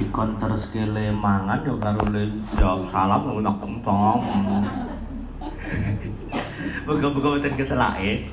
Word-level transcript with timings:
dikon 0.00 0.40
terus 0.40 0.72
kele 0.72 1.12
mangan 1.12 1.60
yo 1.60 1.76
karo 1.76 2.00
le 2.08 2.32
jawab 2.56 2.88
salam 2.88 3.28
ngono 3.28 3.52
kentong. 3.60 4.20
Muga-muga 6.88 7.36
mboten 7.36 7.52
keselake. 7.60 8.32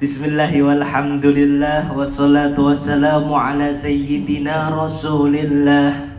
Bismillah 0.00 0.48
walhamdulillah 0.48 1.92
wassalatu 1.92 2.72
wassalamu 2.72 3.36
ala 3.36 3.72
sayyidina 3.72 4.72
Rasulillah 4.72 6.16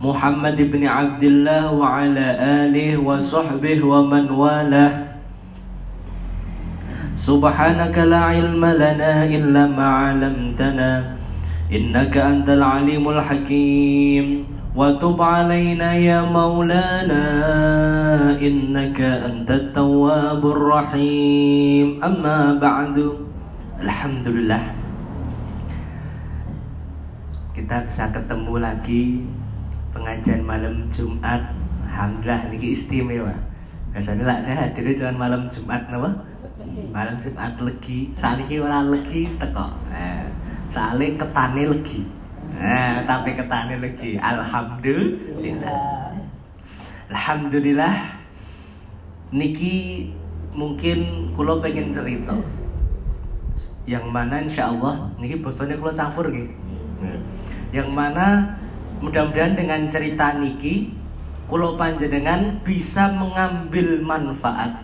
Muhammad 0.00 0.60
ibn 0.60 0.84
Abdullah 0.84 1.72
wa 1.72 2.04
ala 2.04 2.24
alihi 2.64 3.00
wa 3.00 3.20
sahbihi 3.20 3.84
wa 3.84 4.04
man 4.04 4.32
walah 4.32 5.16
Subhanaka 7.20 8.08
la 8.08 8.32
ilma 8.32 8.72
lana 8.76 9.28
illa 9.28 9.68
ma 9.68 10.08
'allamtana 10.08 11.23
innaka 11.72 12.32
antal 12.32 12.60
alimul 12.60 13.20
hakim. 13.20 14.48
Wa 14.74 14.98
tub 14.98 15.20
'alaina 15.22 15.94
ya 15.94 16.26
maulana. 16.26 17.24
Innaka 18.36 19.30
antat 19.30 19.70
tawwabur 19.72 20.60
rahim. 20.74 22.02
Amma 22.02 22.58
ba'du. 22.58 23.30
Alhamdulillah. 23.78 24.64
Kita 27.54 27.86
bisa 27.86 28.10
ketemu 28.10 28.54
lagi 28.58 29.22
pengajian 29.94 30.42
malam 30.42 30.90
Jumat. 30.90 31.54
Alhamdulillah 31.86 32.50
ini 32.50 32.74
istimewa. 32.74 33.34
Biasanya 33.94 34.26
lah 34.26 34.38
saya 34.42 34.66
hadir 34.66 34.90
cuma 34.98 35.30
malam 35.30 35.46
Jumat 35.54 35.86
apa? 35.86 36.10
malam 36.90 37.14
Jumat 37.22 37.54
legi. 37.62 38.10
Saat 38.18 38.42
ini 38.42 38.58
orang 38.58 38.90
legi 38.90 39.30
teko. 39.38 39.70
Eh, 39.94 40.26
saling 40.74 41.14
ketane 41.14 41.62
legi. 41.70 42.02
Eh, 42.58 42.96
tapi 43.06 43.38
ketane 43.38 43.78
legi. 43.78 44.18
Alhamdulillah. 44.18 46.12
Alhamdulillah 47.14 47.94
Niki 49.34 50.10
mungkin 50.54 51.30
kulo 51.34 51.62
pengen 51.62 51.94
cerita. 51.94 52.34
Yang 53.86 54.06
mana 54.10 54.42
insya 54.42 54.70
Allah 54.70 55.10
niki 55.18 55.38
bosnya 55.40 55.78
kulo 55.78 55.94
campur 55.94 56.28
gitu 56.30 56.64
yang 57.74 57.90
mana 57.90 58.54
mudah-mudahan 59.02 59.58
dengan 59.58 59.90
cerita 59.90 60.38
niki 60.38 60.94
kulo 61.50 61.74
panjenengan 61.74 62.62
bisa 62.62 63.10
mengambil 63.12 64.00
manfaat 64.00 64.80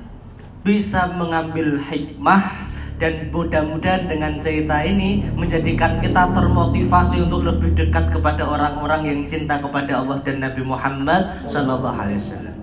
bisa 0.67 1.09
mengambil 1.17 1.81
hikmah 1.81 2.69
dan 3.01 3.33
mudah-mudahan 3.33 4.13
dengan 4.13 4.45
cerita 4.45 4.85
ini 4.85 5.25
menjadikan 5.33 6.05
kita 6.05 6.37
termotivasi 6.37 7.25
untuk 7.25 7.49
lebih 7.49 7.73
dekat 7.73 8.13
kepada 8.13 8.45
orang-orang 8.45 9.09
yang 9.09 9.21
cinta 9.25 9.57
kepada 9.57 10.05
Allah 10.05 10.21
dan 10.21 10.45
Nabi 10.45 10.61
Muhammad 10.61 11.49
Sallallahu 11.49 11.97
Alaihi 11.97 12.21
Wasallam. 12.21 12.57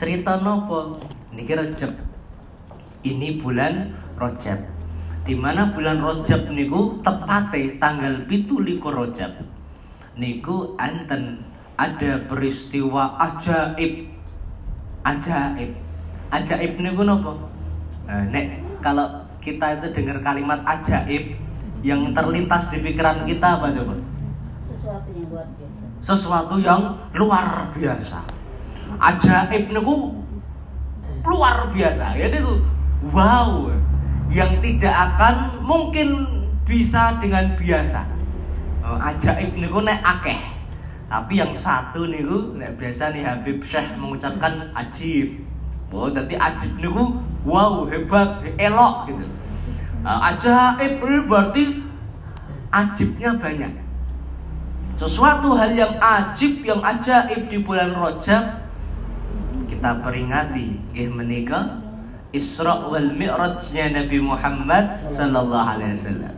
Cerita 0.00 0.40
nopo? 0.40 0.96
Niki 1.36 1.52
Rajab. 1.52 1.92
Ini 3.04 3.44
bulan 3.44 3.92
Rajab. 4.16 4.64
Di 5.28 5.36
mana 5.36 5.76
bulan 5.76 6.00
Rajab 6.00 6.48
niku 6.48 7.04
tepate 7.04 7.76
tanggal 7.76 8.24
pitu 8.24 8.64
likur 8.64 8.96
Rajab. 8.96 9.44
Niku 10.16 10.72
anten 10.80 11.44
ada 11.76 12.16
peristiwa 12.32 13.20
ajaib. 13.20 14.08
Ajaib 15.04 15.76
ajaib 16.32 16.72
niku 16.80 17.04
nopo? 17.04 17.36
Nah, 18.08 18.24
nek 18.32 18.58
kalau 18.80 19.21
kita 19.42 19.82
itu 19.82 19.86
dengar 19.90 20.22
kalimat 20.22 20.62
ajaib 20.64 21.34
yang 21.82 22.14
terlintas 22.14 22.70
di 22.70 22.78
pikiran 22.78 23.26
kita 23.26 23.58
apa 23.58 23.74
coba? 23.74 23.94
Sesuatu 24.54 25.10
yang 25.10 25.26
luar 25.28 25.46
biasa. 25.58 25.82
Sesuatu 26.02 26.54
yang 26.62 26.82
luar 27.18 27.48
biasa. 27.74 28.18
Ajaib 29.02 29.64
niku 29.74 30.14
luar 31.26 31.74
biasa. 31.74 32.14
Ya 32.14 32.30
niku 32.30 32.62
wow 33.10 33.70
yang 34.30 34.62
tidak 34.62 34.94
akan 34.94 35.34
mungkin 35.66 36.08
bisa 36.62 37.18
dengan 37.18 37.58
biasa. 37.58 38.06
Oh, 38.86 38.98
ajaib 38.98 39.58
niku 39.58 39.82
nek 39.82 40.02
akeh. 40.02 40.38
Tapi 41.10 41.34
yang 41.42 41.52
satu 41.58 42.06
niku 42.06 42.54
nek 42.56 42.78
biasa 42.78 43.10
nih 43.10 43.26
Habib 43.26 43.58
Syekh 43.66 43.98
mengucapkan 43.98 44.70
ajib. 44.78 45.42
Oh, 45.90 46.08
nanti 46.08 46.38
ajib 46.38 46.78
niku 46.78 47.18
wow 47.42 47.84
hebat, 47.90 48.46
elok 48.56 49.10
gitu. 49.10 49.26
Nah, 50.02 50.34
ajaib 50.34 50.98
berarti 51.02 51.78
ajibnya 52.74 53.38
banyak. 53.38 53.72
Sesuatu 54.98 55.54
hal 55.54 55.74
yang 55.74 55.94
ajib, 55.98 56.62
yang 56.66 56.82
ajaib 56.82 57.46
di 57.50 57.58
bulan 57.62 57.94
Rajab 57.94 58.62
kita 59.82 59.98
peringati 59.98 60.78
nggih 60.94 61.10
menika 61.10 61.82
Isra 62.32 62.86
wal 62.86 63.12
Mi'rajnya 63.12 63.92
Nabi 63.92 64.18
Muhammad 64.22 65.10
sallallahu 65.10 65.68
alaihi 65.74 65.92
wasallam. 65.98 66.34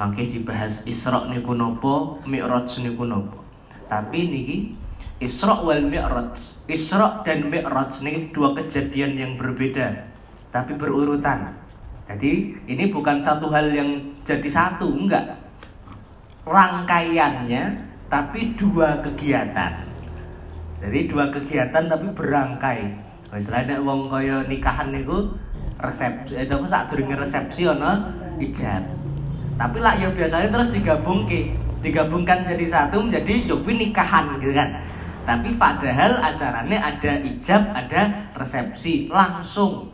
Mangke 0.00 0.32
dibahas 0.32 0.80
Isra 0.88 1.28
niku 1.28 1.52
napa, 1.52 2.24
Mi'raj 2.24 2.80
niku 2.80 3.04
napa. 3.04 3.42
Tapi 3.90 4.20
niki 4.32 4.58
Isra 5.20 5.60
wal 5.60 5.84
Mi'raj. 5.84 6.40
Isra 6.70 7.20
dan 7.26 7.52
Mi'raj 7.52 8.00
ini 8.00 8.32
dua 8.32 8.56
kejadian 8.56 9.20
yang 9.20 9.32
berbeda, 9.36 10.08
tapi 10.54 10.72
berurutan. 10.78 11.59
Jadi 12.10 12.58
ini 12.66 12.90
bukan 12.90 13.22
satu 13.22 13.54
hal 13.54 13.70
yang 13.70 14.02
jadi 14.26 14.50
satu, 14.50 14.90
enggak. 14.90 15.38
Rangkaiannya 16.42 17.86
tapi 18.10 18.58
dua 18.58 18.98
kegiatan. 18.98 19.86
Jadi 20.82 21.06
dua 21.06 21.30
kegiatan 21.30 21.86
tapi 21.86 22.10
berangkai. 22.10 22.80
Misalnya 23.30 23.78
wong 23.78 24.10
kaya 24.10 24.42
nikahan 24.50 24.90
niku 24.90 25.38
resepsi, 25.78 26.34
itu 26.34 26.50
apa 26.50 26.90
durunge 26.90 27.14
resepsi 27.14 27.70
ana 27.70 28.10
ijab. 28.42 28.82
Tapi 29.54 29.78
lah 29.78 29.94
ya 29.94 30.10
biasanya 30.10 30.50
terus 30.50 30.74
digabungke, 30.74 31.54
digabungkan 31.78 32.42
jadi 32.42 32.66
satu 32.66 33.06
menjadi 33.06 33.54
yopi 33.54 33.78
nikahan 33.78 34.34
gitu 34.42 34.50
kan. 34.50 34.82
Tapi 35.30 35.54
padahal 35.54 36.18
acaranya 36.18 36.90
ada 36.90 37.22
ijab, 37.22 37.70
ada 37.70 38.26
resepsi 38.34 39.06
langsung. 39.06 39.89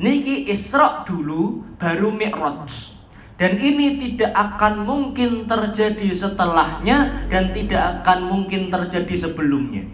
Niki 0.00 0.48
Isra 0.48 1.04
dulu 1.04 1.60
baru 1.76 2.08
Mi'raj. 2.08 2.96
Dan 3.36 3.56
ini 3.60 4.00
tidak 4.00 4.32
akan 4.32 4.84
mungkin 4.84 5.44
terjadi 5.44 6.12
setelahnya 6.12 7.28
dan 7.28 7.52
tidak 7.52 8.00
akan 8.00 8.28
mungkin 8.28 8.72
terjadi 8.72 9.28
sebelumnya. 9.28 9.84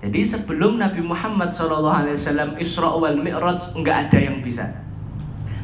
Jadi 0.00 0.24
sebelum 0.24 0.80
Nabi 0.80 1.04
Muhammad 1.04 1.52
SAW 1.52 2.56
Isra 2.56 2.88
wal 2.96 3.20
Mi'raj 3.20 3.76
nggak 3.76 3.96
ada 4.08 4.18
yang 4.20 4.40
bisa. 4.40 4.72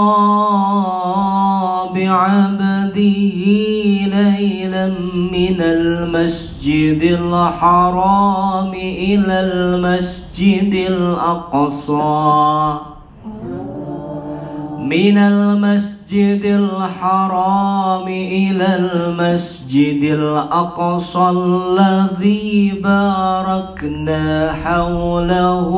bi'abdihi 1.91 4.07
laylan 4.15 4.95
minal 5.31 6.07
masjidil 6.07 7.35
haram 7.59 8.71
ilal 8.73 9.79
masjidil 9.83 11.19
aqsa 11.19 12.92
من 14.83 15.17
المسجد 15.17 16.43
الحرام 16.43 18.07
إلى 18.07 18.75
المسجد 18.75 20.03
الأقصى 20.03 21.29
الذي 21.29 22.79
باركنا 22.83 24.53
حوله 24.53 25.71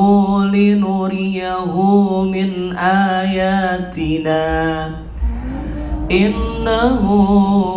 لنريه 0.46 1.74
من 2.24 2.76
آياتنا. 3.22 4.46
إنه 6.12 7.06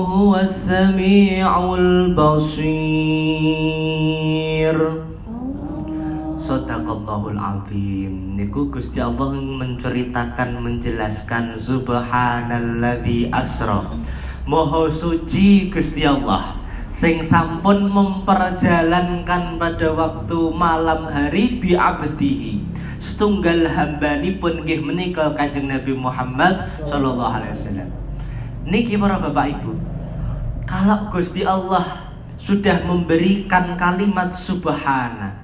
هو 0.08 0.36
السميع 0.36 1.74
البصير. 1.74 3.18
Sadaqallahul 6.48 7.36
azim 7.36 8.27
Niku 8.48 8.72
Gusti 8.72 8.96
Allah 8.96 9.36
menceritakan 9.36 10.64
menjelaskan 10.64 11.60
Subhanalladzi 11.60 13.28
asra 13.28 13.92
Moho 14.48 14.88
suci 14.88 15.68
Gusti 15.68 16.08
Allah 16.08 16.56
Sing 16.96 17.20
sampun 17.20 17.92
memperjalankan 17.92 19.60
pada 19.60 19.92
waktu 19.92 20.38
malam 20.56 21.12
hari 21.12 21.60
bi 21.60 21.76
abdihi 21.76 22.64
Setunggal 23.04 23.68
hambani 23.68 24.40
pun 24.40 24.64
nggih 24.64 24.80
menika 24.80 25.28
Kanjeng 25.36 25.68
Nabi 25.68 25.92
Muhammad 25.92 26.72
sallallahu 26.88 27.30
alaihi 27.30 27.52
wasallam. 27.52 27.88
Niki 28.64 28.96
para 28.96 29.20
Bapak 29.20 29.60
Ibu. 29.60 29.72
Kalau 30.64 31.12
Gusti 31.12 31.44
Allah 31.44 32.16
sudah 32.40 32.80
memberikan 32.88 33.76
kalimat 33.76 34.32
subhana 34.32 35.37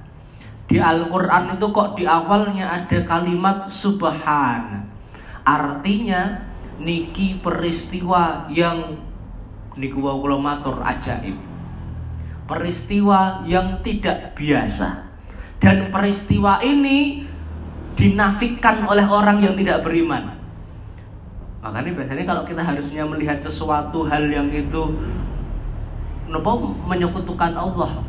di 0.75 0.83
Al-Quran 0.83 1.55
itu 1.55 1.71
kok 1.71 1.95
di 1.95 2.03
awalnya 2.03 2.67
ada 2.67 2.99
kalimat 3.07 3.71
subhan. 3.71 4.83
Artinya 5.47 6.43
niki 6.83 7.39
peristiwa 7.39 8.51
yang 8.51 8.99
niku 9.79 10.03
matur 10.35 10.83
ajaib. 10.83 11.39
Peristiwa 12.43 13.47
yang 13.47 13.79
tidak 13.87 14.35
biasa. 14.35 15.15
Dan 15.63 15.95
peristiwa 15.95 16.59
ini 16.59 17.23
dinafikan 17.95 18.83
oleh 18.83 19.07
orang 19.07 19.47
yang 19.47 19.55
tidak 19.55 19.79
beriman. 19.87 20.35
Makanya 21.63 22.03
biasanya 22.03 22.27
kalau 22.27 22.43
kita 22.43 22.59
harusnya 22.67 23.07
melihat 23.07 23.39
sesuatu 23.39 24.03
hal 24.03 24.27
yang 24.27 24.51
itu 24.51 24.91
menyekutukan 26.83 27.55
Allah 27.55 28.03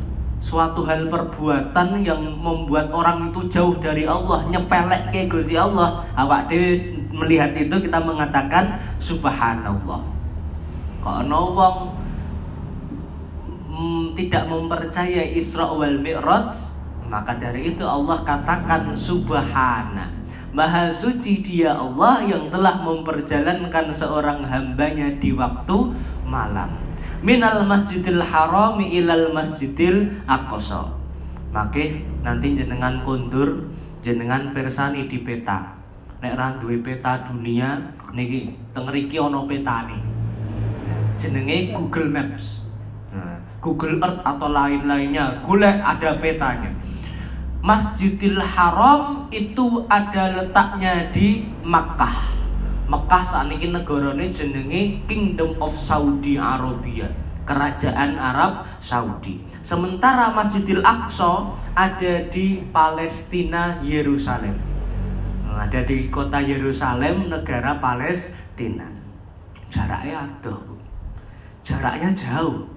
suatu 0.46 0.86
hal 0.86 1.10
perbuatan 1.10 2.06
yang 2.06 2.22
membuat 2.38 2.94
orang 2.94 3.34
itu 3.34 3.50
jauh 3.50 3.74
dari 3.82 4.06
Allah 4.06 4.46
nyepelek 4.46 5.10
ke 5.10 5.26
Gusti 5.26 5.58
Allah. 5.58 6.06
Awak 6.14 6.46
dewi 6.46 7.02
melihat 7.10 7.50
itu 7.58 7.74
kita 7.82 7.98
mengatakan 7.98 8.78
subhanallah. 9.02 10.06
Kalau 11.02 11.44
wong 11.50 11.78
mm, 13.74 14.04
tidak 14.14 14.46
mempercayai 14.46 15.34
Isra 15.34 15.66
wal 15.66 15.98
Mi'raj? 15.98 16.54
Maka 17.10 17.42
dari 17.42 17.74
itu 17.74 17.82
Allah 17.82 18.22
katakan 18.22 18.94
subhana. 18.94 20.14
Maha 20.54 20.94
suci 20.94 21.42
dia 21.42 21.74
Allah 21.74 22.22
yang 22.22 22.54
telah 22.54 22.80
memperjalankan 22.86 23.90
seorang 23.90 24.46
hambanya 24.46 25.10
di 25.18 25.34
waktu 25.34 25.90
malam 26.22 26.85
minal 27.24 27.64
masjidil 27.64 28.20
harami 28.20 28.96
ilal 28.96 29.32
masjidil 29.32 30.20
aqsa. 30.28 30.92
Maka 31.54 31.84
nanti 32.20 32.58
jenengan 32.58 33.00
kundur 33.00 33.72
jenengan 34.04 34.52
persani 34.52 35.08
di 35.08 35.24
peta. 35.24 35.76
Nek 36.20 36.36
ra 36.36 36.56
duwe 36.60 36.80
peta 36.80 37.28
dunia 37.28 37.92
niki 38.12 38.52
teng 38.76 38.88
mriki 38.88 39.16
ana 39.16 39.40
petane. 39.48 39.96
Jenenge 41.16 41.72
Google 41.72 42.12
Maps. 42.12 42.60
Nah, 43.08 43.40
Google 43.64 43.96
Earth 44.04 44.20
atau 44.20 44.52
lain-lainnya 44.52 45.40
golek 45.48 45.80
ada 45.80 46.20
petanya. 46.20 46.76
Masjidil 47.64 48.38
Haram 48.38 49.32
itu 49.32 49.88
ada 49.88 50.44
letaknya 50.44 51.08
di 51.10 51.48
Makkah 51.64 52.35
Mekah 52.86 53.24
saat 53.26 53.50
ini 53.50 53.74
negaranya 53.74 54.30
jenenge 54.30 55.02
Kingdom 55.10 55.58
of 55.58 55.74
Saudi 55.74 56.38
Arabia 56.38 57.10
Kerajaan 57.46 58.18
Arab 58.18 58.66
Saudi. 58.82 59.42
Sementara 59.62 60.34
Masjidil 60.34 60.82
Aqsa 60.82 61.50
ada 61.74 62.14
di 62.30 62.62
Palestina 62.74 63.78
Yerusalem. 63.82 64.54
Ada 65.46 65.82
di 65.82 66.10
kota 66.10 66.42
Yerusalem 66.42 67.30
negara 67.30 67.78
Palestina. 67.78 68.86
Jaraknya 69.70 70.26
ada 70.26 70.54
Jaraknya 71.66 72.10
jauh. 72.14 72.70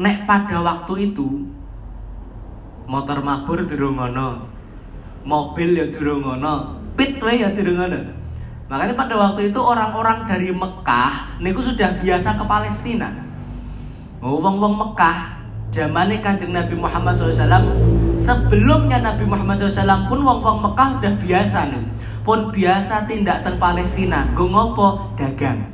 Nek 0.00 0.26
pada 0.26 0.58
waktu 0.64 1.12
itu 1.14 1.46
Motor 2.90 3.22
mabur 3.22 3.62
durung 3.70 4.02
Mobil 5.22 5.78
ya 5.78 5.86
durung 5.94 6.26
pit 6.94 7.20
wae 7.22 7.42
ya 7.42 7.52
durung 7.54 7.80
Makanya 8.70 8.94
pada 8.94 9.14
waktu 9.18 9.50
itu 9.50 9.58
orang-orang 9.58 10.30
dari 10.30 10.54
Mekah 10.54 11.42
niku 11.42 11.58
sudah 11.58 11.98
biasa 11.98 12.38
ke 12.38 12.44
Palestina. 12.46 13.10
Wong-wong 14.22 14.78
Mekah 14.78 15.42
zamannya 15.74 16.22
kanjeng 16.22 16.54
Nabi 16.54 16.78
Muhammad 16.78 17.18
SAW 17.18 17.66
sebelumnya 18.14 19.02
Nabi 19.02 19.26
Muhammad 19.26 19.58
SAW 19.58 20.06
pun 20.06 20.22
wong-wong 20.22 20.62
Mekah 20.62 21.02
udah 21.02 21.14
biasa 21.18 21.58
nih. 21.74 21.82
Pun 22.22 22.54
biasa 22.54 23.10
tindak 23.10 23.42
teng 23.42 23.58
Palestina. 23.58 24.30
Gue 24.38 24.46
ngopo? 24.46 25.18
Dagang. 25.18 25.66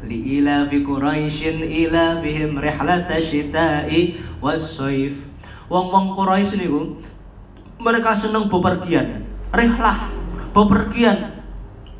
Li 0.00 0.40
ila 0.40 0.64
fi 0.72 0.80
Quraisyin 0.80 1.68
ila 1.68 2.24
fihim 2.24 2.56
rihlat 2.56 3.12
syita'i 3.12 4.24
was 4.40 4.80
wong-wong 5.68 6.16
Quraisy 6.16 6.64
niku 6.64 6.96
mereka 7.76 8.16
seneng 8.16 8.48
bepergian. 8.48 9.28
Rihlah 9.52 10.15
bepergian. 10.56 11.44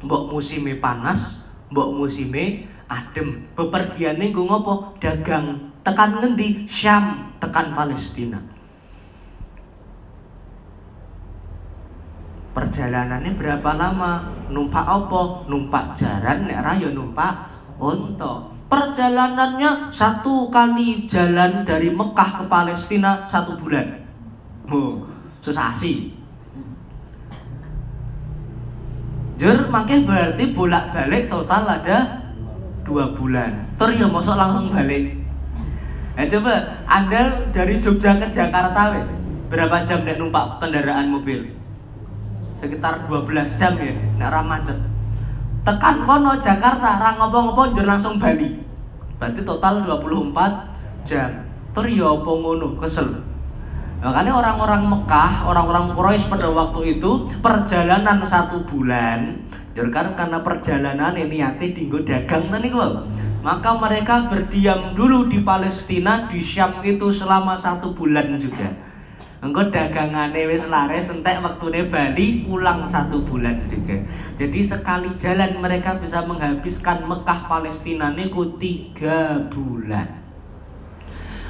Mbok 0.00 0.32
musime 0.32 0.80
panas 0.80 1.44
mbok 1.68 1.92
musime 1.92 2.64
adem. 2.88 3.44
Bepergiane 3.52 4.32
nggo 4.32 4.48
ngopo? 4.48 4.96
Dagang. 4.96 5.76
Tekan 5.84 6.24
ngendi? 6.24 6.64
Syam. 6.64 7.36
Tekan 7.36 7.76
Palestina. 7.76 8.40
Perjalanannya 12.56 13.36
berapa 13.36 13.70
lama? 13.76 14.32
Numpak 14.48 14.86
apa? 14.88 15.44
Numpak 15.52 15.92
jaran? 16.00 16.48
Nek 16.48 16.64
raya 16.64 16.88
numpak 16.88 17.52
onto 17.76 18.56
perjalanannya 18.66 19.92
satu 19.92 20.48
kali 20.48 21.04
jalan 21.06 21.68
dari 21.68 21.92
Mekah 21.92 22.40
ke 22.40 22.44
Palestina 22.48 23.28
satu 23.28 23.60
bulan. 23.60 24.08
Oh, 24.72 25.04
sesasi 25.44 26.15
Jur 29.36 29.68
makin 29.68 30.08
berarti 30.08 30.56
bolak-balik 30.56 31.28
total 31.28 31.68
ada 31.68 32.24
dua 32.88 33.12
bulan. 33.12 33.68
Ter 33.76 33.88
ya 34.00 34.08
langsung 34.08 34.72
balik. 34.72 35.12
Eh 36.16 36.26
coba 36.32 36.80
Anda 36.88 37.52
dari 37.52 37.76
Jogja 37.84 38.16
ke 38.16 38.32
Jakarta 38.32 38.96
berapa 39.52 39.84
jam 39.84 40.08
nek 40.08 40.16
numpak 40.16 40.56
kendaraan 40.64 41.12
mobil? 41.12 41.52
Sekitar 42.56 43.04
12 43.04 43.60
jam 43.60 43.76
ya, 43.76 43.92
nek 44.16 44.32
macet. 44.48 44.80
Tekan 45.60 46.08
kono 46.08 46.40
Jakarta, 46.40 46.96
ra 46.96 47.20
ngopo-ngopo 47.20 47.76
njur 47.76 47.84
langsung 47.84 48.16
Bali. 48.16 48.64
Berarti 49.20 49.44
total 49.44 49.84
24 49.84 51.04
jam. 51.04 51.44
Terus 51.76 51.92
ya 51.92 52.08
apa 52.16 52.30
ngono, 52.32 52.80
kesel. 52.80 53.20
Makanya 53.96 54.36
orang-orang 54.36 54.82
Mekah, 54.92 55.48
orang-orang 55.48 55.96
Quraisy 55.96 56.28
pada 56.28 56.52
waktu 56.52 57.00
itu 57.00 57.32
perjalanan 57.40 58.20
satu 58.28 58.68
bulan, 58.68 59.48
ya 59.72 59.88
kan 59.88 60.12
karena 60.12 60.44
perjalanan 60.44 61.16
ini 61.16 61.40
niatnya 61.40 61.72
tinggal 61.72 62.04
dagang 62.04 62.52
tadi 62.52 62.68
kalau 62.68 63.08
maka 63.40 63.78
mereka 63.78 64.26
berdiam 64.28 64.92
dulu 64.92 65.30
di 65.32 65.40
Palestina 65.40 66.28
di 66.28 66.44
Syam 66.44 66.82
itu 66.84 67.08
selama 67.14 67.56
satu 67.56 67.96
bulan 67.96 68.36
juga. 68.36 68.74
Engko 69.40 69.70
dagangane 69.70 70.48
wis 70.50 70.64
laris 70.66 71.06
entek 71.06 71.38
waktune 71.38 71.86
Bali 71.86 72.42
pulang 72.42 72.88
satu 72.88 73.22
bulan 73.22 73.70
juga. 73.70 74.02
Jadi 74.36 74.60
sekali 74.66 75.14
jalan 75.22 75.62
mereka 75.62 75.94
bisa 76.02 76.26
menghabiskan 76.26 77.06
Mekah 77.06 77.46
Palestina 77.46 78.10
niku 78.10 78.58
tiga 78.58 79.46
bulan. 79.46 80.25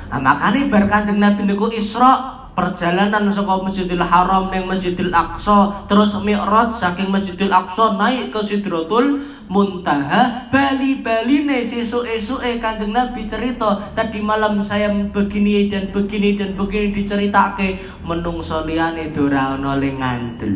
Nah, 0.07 0.23
makanya 0.23 0.71
bar 0.71 0.85
Kanjeng 0.87 1.19
Nabi 1.19 1.51
niku 1.51 1.67
Isra 1.67 2.47
perjalanan 2.57 3.29
saka 3.29 3.61
Masjidil 3.61 4.01
Haram 4.01 4.49
ning 4.49 4.65
Masjidil 4.65 5.13
Aqsa 5.13 5.85
terus 5.93 6.17
Mi'raj 6.25 6.73
saking 6.73 7.13
Masjidil 7.13 7.53
Aqsa 7.53 8.01
naik 8.01 8.33
ke 8.33 8.41
Sidratul 8.47 9.29
Muntaha. 9.51 10.49
Bali-bali 10.49 11.45
nih 11.45 11.67
sesuk-esuke 11.67 12.63
Kanjeng 12.63 12.97
Nabi 12.97 13.29
cerita 13.29 13.93
tadi 13.93 14.25
malam 14.25 14.63
saya 14.65 14.89
begini 14.89 15.69
dan 15.69 15.93
begini 15.93 16.39
dan 16.39 16.57
begini 16.57 16.97
diceritake 16.97 17.83
menungso 18.07 18.65
liyane 18.65 19.13
ora 19.13 19.59
ana 19.59 19.77
ling 19.77 20.01
ngandel. 20.01 20.55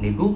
Niku 0.00 0.26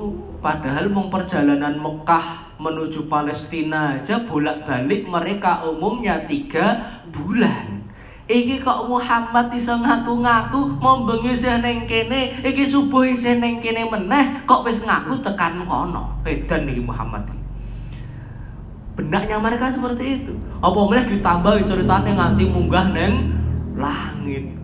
padahal 0.45 0.93
mau 0.93 1.09
perjalanan 1.09 1.81
Mekah 1.81 2.44
menuju 2.59 3.11
Palestina 3.11 3.99
aja 3.99 4.23
bolak-balik 4.23 5.07
mereka 5.11 5.67
umumnya 5.67 6.27
tiga 6.31 7.01
bulan. 7.11 7.83
Iki 8.25 8.65
kok 8.65 8.89
Muhammad 8.89 9.53
iso 9.53 9.77
ngaku-ngaku 9.77 10.81
mau 10.81 11.05
bengi 11.05 11.37
isih 11.37 11.61
ning 11.61 11.85
kene, 11.85 12.41
iki 12.41 12.65
subuh 12.65 13.05
isih 13.05 13.37
kene 13.37 13.85
meneh, 13.85 14.49
kok 14.49 14.65
wis 14.65 14.81
ngaku 14.81 15.21
tekan 15.21 15.61
kono. 15.69 16.25
Edan 16.25 16.65
iki 16.73 16.81
Muhammad. 16.81 17.29
Benaknya 18.97 19.37
mereka 19.43 19.75
seperti 19.75 20.25
itu. 20.25 20.33
Apa 20.63 20.79
mulai 20.79 21.05
ditambah 21.05 21.69
ceritanya 21.69 22.17
nganti 22.17 22.45
munggah 22.49 22.87
neng 22.95 23.13
langit. 23.77 24.55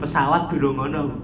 Pesawat 0.00 0.48
durung 0.48 0.78
ngono. 0.80 1.18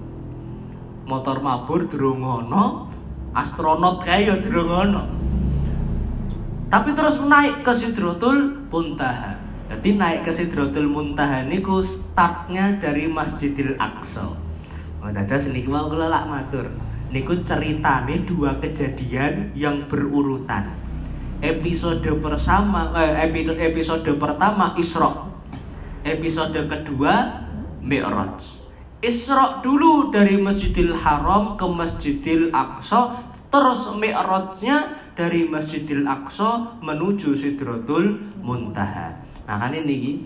Motor 1.09 1.41
mabur 1.41 1.87
durung 1.89 2.21
ngono. 2.21 2.91
Astronot 3.33 4.05
kaya 4.05 4.43
durung 4.43 4.69
ngono. 4.69 5.03
Tapi 6.69 6.93
terus 6.93 7.17
naik 7.25 7.65
ke 7.65 7.73
Sidratul 7.73 8.69
Muntaha. 8.69 9.41
Jadi 9.73 9.97
naik 9.97 10.29
ke 10.29 10.31
Sidratul 10.37 10.85
Muntaha 10.85 11.41
niku 11.41 11.81
startnya 11.81 12.77
dari 12.77 13.09
Masjidil 13.09 13.73
Aqsa. 13.81 14.37
Dada 15.01 15.37
seni 15.41 15.65
mau 15.65 15.89
kula 15.89 16.13
lak 16.13 16.29
matur. 16.29 16.69
Niku 17.09 17.41
ceritane 17.41 18.21
dua 18.29 18.61
kejadian 18.61 19.49
yang 19.57 19.89
berurutan. 19.89 20.69
Episode 21.41 22.05
pertama 22.21 22.93
eh, 23.01 23.25
episode, 23.25 23.57
episode 23.57 24.11
pertama 24.21 24.77
Isra. 24.77 25.25
Episode 26.05 26.69
kedua 26.69 27.13
Mi'raj. 27.81 28.45
Isra 29.01 29.65
dulu 29.65 30.13
dari 30.13 30.37
Masjidil 30.37 30.93
Haram 30.93 31.57
ke 31.57 31.65
Masjidil 31.65 32.53
Aqsa, 32.53 33.25
terus 33.49 33.89
Mi'rajnya 33.97 35.08
dari 35.19 35.51
Masjidil 35.51 36.07
Aqsa 36.07 36.79
menuju 36.79 37.35
Sidratul 37.35 38.31
Muntaha. 38.39 39.19
Makanya 39.43 39.83
niki, 39.83 40.23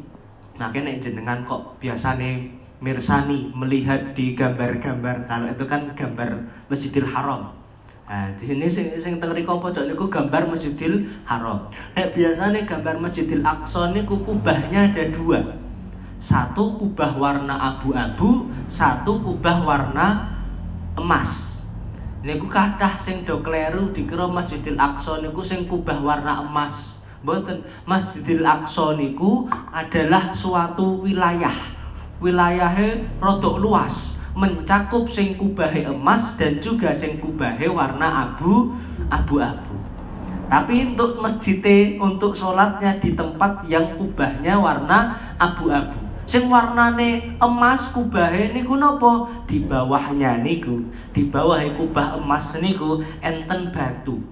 makanya 0.62 1.02
jenengan 1.02 1.42
kok 1.50 1.82
biasanya 1.82 2.46
mirsani 2.78 3.50
melihat 3.58 4.14
di 4.14 4.38
gambar-gambar 4.38 5.26
kalau 5.26 5.50
itu 5.50 5.66
kan 5.66 5.90
gambar 5.98 6.46
Masjidil 6.70 7.10
Haram. 7.10 7.58
Nah, 8.06 8.30
di 8.38 8.46
sini 8.46 8.70
sing 8.70 8.94
sing 9.02 9.18
teng 9.18 9.34
riko 9.34 9.58
pojok 9.58 9.90
niku 9.90 10.06
gambar 10.14 10.46
Masjidil 10.54 11.10
Haram. 11.26 11.74
Nek 11.98 12.14
biasanya 12.14 12.62
gambar 12.70 13.02
Masjidil 13.02 13.42
Aqsa 13.42 13.90
niku 13.90 14.22
kubahnya 14.22 14.94
ada 14.94 15.10
dua. 15.10 15.58
Satu 16.22 16.78
kubah 16.78 17.18
warna 17.18 17.58
abu-abu, 17.58 18.48
satu 18.70 19.18
kubah 19.26 19.66
warna 19.66 20.30
emas. 20.96 21.53
Niku 22.24 22.48
kathah 22.48 22.96
sing 23.04 23.28
do 23.28 23.44
kleru 23.44 23.92
dikira 23.92 24.32
Masjidil 24.32 24.80
Aqsa 24.80 25.20
niku 25.20 25.44
sing 25.44 25.68
kubah 25.68 26.00
warna 26.00 26.40
emas. 26.40 26.96
Mboten, 27.20 27.68
Masjidil 27.84 28.48
Aqsa 28.48 28.96
niku 28.96 29.52
adalah 29.76 30.32
suatu 30.32 31.04
wilayah. 31.04 31.52
Wilayahnya 32.24 33.20
rodok 33.20 33.60
luas, 33.60 34.16
mencakup 34.40 35.12
sing 35.12 35.36
kubahe 35.36 35.84
emas 35.84 36.40
dan 36.40 36.64
juga 36.64 36.96
sing 36.96 37.20
kubahe 37.20 37.68
warna 37.68 38.32
abu 38.32 38.72
abu-abu. 39.12 39.76
Tapi 40.48 40.96
untuk 40.96 41.20
masjidnya, 41.20 42.00
untuk 42.00 42.40
sholatnya 42.40 43.04
di 43.04 43.20
tempat 43.20 43.68
yang 43.68 44.00
kubahnya 44.00 44.56
warna 44.56 45.20
abu-abu. 45.36 46.03
Sing 46.24 46.48
warnane 46.48 47.36
emas 47.36 47.92
kubahe 47.92 48.56
niku 48.56 48.80
napa? 48.80 49.44
Di 49.44 49.60
bawahnya 49.68 50.40
niku, 50.40 50.88
di 51.12 51.28
bawah 51.28 51.60
kubah 51.76 52.16
emas 52.16 52.56
niku 52.64 53.04
enten 53.20 53.76
batu. 53.76 54.24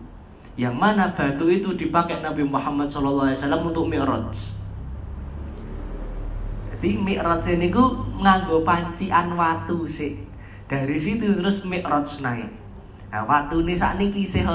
Yang 0.55 0.75
mana 0.79 1.11
batu 1.11 1.51
itu 1.51 1.75
dipakai 1.75 2.23
Nabi 2.23 2.47
Muhammad 2.47 2.91
SAW 2.91 3.35
untuk 3.59 3.91
mi'raj. 3.91 4.31
Jadi 6.71 6.89
mi'raj 6.95 7.45
niku 7.59 7.83
nganggo 8.23 8.63
pancian 8.63 9.35
watu 9.35 9.87
sih. 9.91 10.15
Dari 10.71 10.95
situ 10.95 11.35
terus 11.35 11.67
mi'raj 11.67 12.23
naik. 12.23 12.51
Nah, 13.11 13.27
watu 13.27 13.59
ini 13.59 13.75
saat 13.75 13.99
ini 13.99 14.15
kisih 14.15 14.47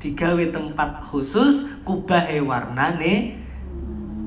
digawe 0.00 0.44
tempat 0.52 1.04
khusus 1.12 1.68
kubahe 1.84 2.40
warnane 2.40 3.40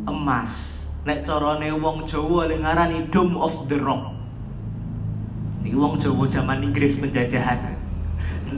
emas 0.06 0.77
nek 1.08 1.24
carane 1.24 1.72
wong 1.72 2.04
Jawa 2.04 2.52
le 2.52 2.60
ngarani 2.60 3.08
Dome 3.08 3.40
of 3.40 3.72
the 3.72 3.80
Rock. 3.80 4.12
Ini 5.64 5.72
wong 5.72 6.04
Jawa 6.04 6.28
zaman 6.28 6.60
Inggris 6.68 7.00
penjajahan. 7.00 7.80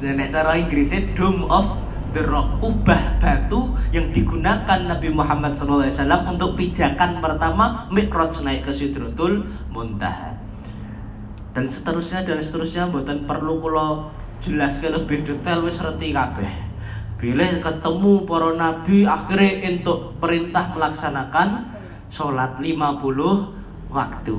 Nek 0.01 0.33
cara 0.33 0.57
Inggrisnya 0.57 1.13
Dome 1.13 1.45
of 1.45 1.69
the 2.17 2.25
Rock, 2.25 2.57
kubah 2.57 3.21
batu 3.21 3.77
yang 3.93 4.09
digunakan 4.09 4.89
Nabi 4.89 5.13
Muhammad 5.13 5.53
SAW 5.61 5.93
untuk 6.25 6.57
pijakan 6.57 7.21
pertama 7.21 7.85
Mi'raj 7.93 8.41
naik 8.41 8.65
ke 8.65 8.73
Sidratul 8.73 9.45
Muntaha. 9.69 10.33
Dan 11.53 11.69
seterusnya 11.69 12.25
dan 12.25 12.41
seterusnya 12.41 12.89
buatan 12.89 13.29
perlu 13.29 13.61
kalau 13.61 14.09
jelaskan 14.41 15.05
lebih 15.05 15.21
detail 15.21 15.61
wis 15.65 15.77
reti 15.77 16.09
kabeh. 16.13 16.49
Bila 17.19 17.45
ketemu 17.61 18.23
para 18.23 18.55
nabi 18.55 19.03
akhirnya 19.03 19.75
untuk 19.75 20.15
perintah 20.23 20.71
melaksanakan 20.71 21.78
sholat 22.09 22.57
50 22.61 23.93
waktu. 23.93 24.37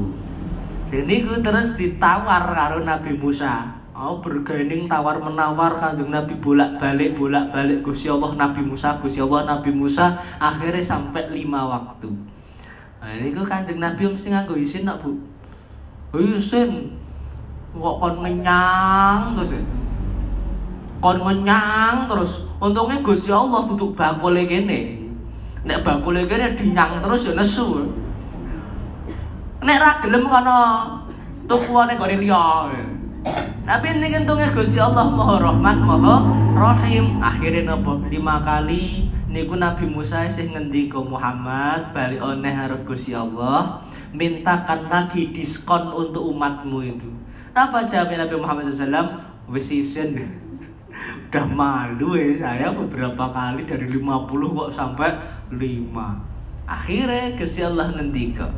Jadi 0.91 1.15
ku 1.23 1.39
terus 1.39 1.79
ditawar 1.79 2.51
karo 2.51 2.83
Nabi 2.83 3.15
Musa. 3.15 3.79
Oh 3.95 4.19
bergaining 4.23 4.89
tawar 4.89 5.21
menawar 5.21 5.77
kanjeng 5.77 6.09
Nabi 6.11 6.39
bolak 6.41 6.81
balik 6.81 7.21
bolak 7.21 7.53
balik 7.53 7.85
Gusti 7.85 8.09
Allah 8.09 8.33
Nabi 8.33 8.65
Musa 8.65 8.97
Gusti 9.03 9.21
Allah 9.21 9.45
Nabi 9.45 9.71
Musa 9.77 10.19
akhirnya 10.41 10.81
sampai 10.83 11.29
lima 11.31 11.69
waktu. 11.69 12.09
Nah, 13.01 13.11
ini 13.17 13.37
ku 13.37 13.45
kanjeng 13.45 13.77
Nabi 13.77 14.09
mesti 14.09 14.33
nganggo 14.33 14.57
isin 14.57 14.89
nak 14.89 15.05
bu. 15.05 15.21
Oh, 16.17 16.23
isin 16.23 16.97
kok 17.71 17.97
kon 18.03 18.15
ngenyang 18.27 19.39
terus 19.39 19.55
ya? 19.55 19.63
kon 21.01 21.17
terus 22.09 22.33
untungnya 22.61 23.01
Gusti 23.01 23.33
Allah 23.33 23.65
tutup 23.65 23.97
bakule 23.97 24.45
kene 24.45 25.00
Nek 25.61 25.85
bakule 25.85 26.25
kene 26.25 26.57
dinyang 26.57 27.05
terus 27.05 27.29
ya 27.29 27.33
nesu. 27.37 27.93
Nek 29.61 29.77
ra 29.77 30.01
gelem 30.01 30.25
kono 30.25 30.59
tukuane 31.45 32.01
gone 32.01 32.17
liya. 32.17 32.73
Tapi 33.69 33.87
ini 33.93 34.09
kentungnya 34.09 34.57
Gusti 34.57 34.81
Allah 34.81 35.05
Maha 35.13 35.37
Rahman 35.45 35.79
Maha 35.85 36.25
Rahim. 36.57 37.21
Akhirnya 37.21 37.77
napa? 37.77 38.01
Lima 38.09 38.41
kali 38.41 39.13
niku 39.29 39.55
Nabi 39.55 39.87
Musa 39.87 40.27
sih 40.33 40.49
ngendika 40.49 40.99
Muhammad 40.99 41.93
balik 41.93 42.19
oneh 42.19 42.51
karo 42.51 42.81
Gusti 42.83 43.13
Allah, 43.13 43.85
mintakan 44.17 44.89
lagi 44.89 45.31
diskon 45.31 45.93
untuk 45.93 46.25
umatmu 46.35 46.79
itu. 46.83 47.09
Apa 47.53 47.87
jawab 47.87 48.17
Nabi 48.17 48.35
Muhammad 48.41 48.73
SAW? 48.73 49.29
Wis 49.51 49.71
udah 51.31 51.47
malu 51.47 52.19
ya 52.19 52.43
saya 52.43 52.75
beberapa 52.75 53.31
kali 53.31 53.63
dari 53.63 53.87
50 53.87 54.03
kok 54.51 54.71
sampai 54.75 55.15
5 55.55 55.63
akhirnya 56.67 57.39
Gusti 57.39 57.63
Allah 57.63 57.95
ngendika 57.95 58.51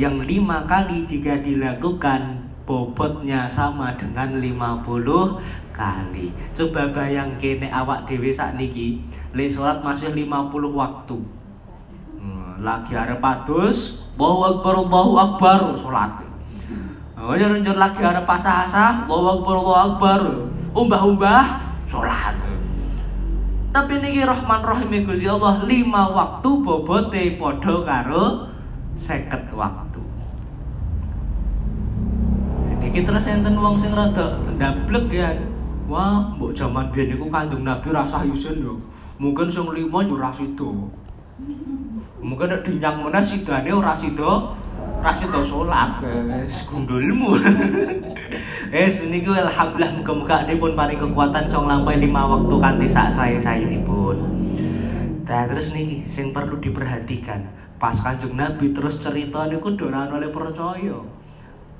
yang 0.00 0.24
lima 0.24 0.64
kali 0.64 1.04
jika 1.04 1.44
dilakukan 1.44 2.40
bobotnya 2.64 3.52
sama 3.52 4.00
dengan 4.00 4.40
50 4.40 4.84
kali. 5.76 6.32
Coba 6.56 6.88
bayang 6.92 7.36
kene 7.36 7.68
awak 7.68 8.08
dewi 8.08 8.32
sak 8.32 8.56
niki, 8.56 9.04
le 9.36 9.48
sholat 9.48 9.80
masih 9.80 10.12
50 10.12 10.72
waktu. 10.72 11.16
Hmm, 12.16 12.64
lagi 12.64 12.92
arep 12.96 13.20
padus, 13.20 14.04
Allahu 14.20 14.60
Akbar, 14.60 14.74
Allahu 14.84 15.14
Akbar, 15.16 15.60
sholat. 15.80 16.12
Oh, 17.16 17.32
njur 17.32 17.76
lagi 17.76 18.00
arep 18.04 18.24
pasah-asah, 18.28 19.08
Allahu 19.08 19.72
Akbar. 19.72 20.20
Umbah-umbah, 20.76 21.65
sholat. 21.90 22.34
Tapi 23.74 24.00
niki 24.00 24.24
Rahman 24.24 24.62
Rahim 24.64 25.04
Gusti 25.04 25.28
Allah 25.28 25.60
lima 25.68 26.08
waktu 26.08 26.50
bobote 26.64 27.22
padha 27.36 27.74
karo 27.84 28.24
seket 28.96 29.52
waktu. 29.52 30.00
Niki 32.80 33.04
terus 33.04 33.28
enten 33.28 33.60
wong 33.60 33.76
sing 33.76 33.92
rada 33.92 34.40
ndablek 34.56 35.12
ya. 35.12 35.36
Wah, 35.86 36.34
mbok 36.34 36.50
jaman 36.56 36.90
biyen 36.90 37.14
niku 37.14 37.30
Kanjeng 37.30 37.62
Nabi 37.62 37.94
rasah 37.94 38.26
yusun 38.26 38.58
lho. 38.58 38.74
Mungkin 39.22 39.54
sing 39.54 39.70
lima 39.70 40.02
yo 40.02 40.18
ora 40.18 40.34
sida. 40.34 40.66
Mungkin 42.18 42.48
nek 42.48 42.64
dinyang 42.66 43.06
meneh 43.06 43.22
sidane 43.22 43.70
ora 43.70 43.94
sida, 43.94 44.56
ora 45.06 45.14
sida 45.14 45.40
salat. 45.46 45.90
Wis 46.02 46.66
gundulmu. 46.66 47.38
Wis 48.74 48.98
niku 49.06 49.38
alhamdulillah 49.38 49.94
muga-muga 50.02 50.42
dipun 50.50 50.74
paring 50.74 50.98
kekuatan 50.98 51.46
song 51.46 51.70
lampahi 51.70 52.02
lima 52.02 52.26
waktu 52.26 52.54
kanthi 52.58 52.90
sak 52.90 53.14
saya-saya 53.14 53.70
pun. 53.86 54.18
Nah, 55.22 55.46
terus 55.46 55.70
nih 55.70 56.10
sing 56.10 56.34
perlu 56.34 56.58
diperhatikan. 56.58 57.46
Pas 57.78 57.94
Kanjeng 57.94 58.34
Nabi 58.34 58.74
terus 58.74 58.98
cerita 58.98 59.46
niku 59.46 59.78
ora 59.78 60.10
oleh 60.10 60.34
percaya. 60.34 60.98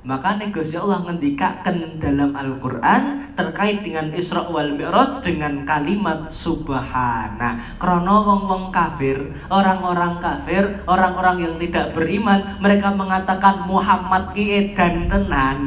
Maka 0.07 0.39
Gusti 0.55 0.79
Allah 0.79 1.03
ngendikaken 1.03 1.99
dalam 1.99 2.31
Al-Qur'an 2.39 3.35
terkait 3.35 3.83
dengan 3.83 4.15
Isra 4.15 4.47
wal 4.47 4.79
Mi'raj 4.79 5.19
dengan 5.27 5.67
kalimat 5.67 6.31
subhana. 6.31 7.75
Krono 7.83 8.23
wong-wong 8.23 8.71
kafir, 8.71 9.19
orang-orang 9.51 10.23
kafir, 10.23 10.79
orang-orang 10.87 11.43
yang 11.43 11.55
tidak 11.59 11.99
beriman, 11.99 12.55
mereka 12.63 12.95
mengatakan 12.95 13.67
Muhammad 13.67 14.31
ki 14.31 14.47
edan 14.71 15.11
tenan. 15.11 15.59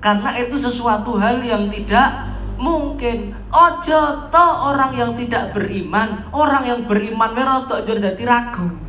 Karena 0.00 0.40
itu 0.40 0.56
sesuatu 0.56 1.20
hal 1.20 1.44
yang 1.44 1.68
tidak 1.68 2.24
mungkin. 2.56 3.36
Ojo 3.52 4.32
to 4.32 4.46
orang 4.64 4.96
yang 4.96 5.12
tidak 5.20 5.52
beriman, 5.52 6.24
orang 6.32 6.64
yang 6.64 6.80
beriman 6.88 7.36
merotok 7.36 7.84
jadi 7.84 8.24
ragu. 8.24 8.80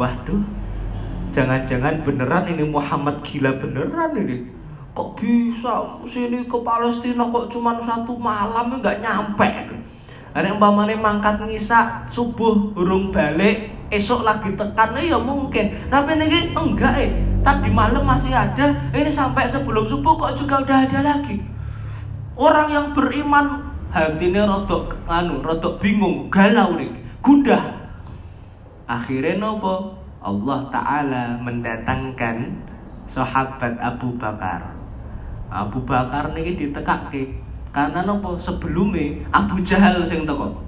Waduh, 0.00 0.40
Jangan-jangan 1.32 2.04
beneran 2.04 2.44
ini 2.52 2.64
Muhammad 2.68 3.24
gila 3.24 3.56
beneran 3.56 4.12
ini. 4.20 4.44
Kok 4.92 5.16
bisa? 5.16 5.96
Sini 6.04 6.44
ke 6.44 6.58
Palestina 6.60 7.24
kok 7.24 7.48
cuma 7.48 7.80
satu 7.80 8.12
malam 8.20 8.76
nggak 8.76 9.00
nyampe. 9.00 9.48
Ada 10.36 10.52
umpamanya 10.52 10.96
mangkat 11.00 11.44
ngisa 11.44 12.08
subuh 12.12 12.72
burung 12.76 13.12
balik 13.12 13.72
esok 13.88 14.28
lagi 14.28 14.52
tekan. 14.52 14.92
Ya 15.00 15.16
mungkin. 15.16 15.88
Tapi 15.88 16.20
ini 16.20 16.52
enggak 16.52 16.94
eh. 17.00 17.10
Tadi 17.40 17.68
malam 17.72 18.04
masih 18.04 18.36
ada 18.36 18.92
ini 18.92 19.08
sampai 19.08 19.48
sebelum 19.48 19.88
subuh 19.88 20.20
kok 20.20 20.36
juga 20.36 20.60
udah 20.60 20.78
ada 20.84 21.00
lagi. 21.00 21.40
Orang 22.36 22.68
yang 22.72 22.86
beriman 22.92 23.72
hatinya 23.92 24.48
rodok 24.48 24.96
anu 25.08 25.40
rodok 25.40 25.80
bingung 25.80 26.28
galau 26.28 26.76
nih 26.76 26.92
gundah. 27.24 27.80
Akhirnya 28.84 29.40
nopo 29.40 30.01
Allah 30.22 30.70
Ta'ala 30.70 31.24
mendatangkan 31.42 32.54
sahabat 33.10 33.74
Abu 33.82 34.14
Bakar. 34.14 34.70
Abu 35.50 35.82
Bakar 35.82 36.32
ini 36.38 36.54
ditekake 36.56 37.42
karena 37.74 38.06
nopo? 38.06 38.38
Sebelumnya 38.38 39.26
Abu 39.34 39.60
Jahal 39.66 40.06
sing 40.06 40.22
teko. 40.24 40.62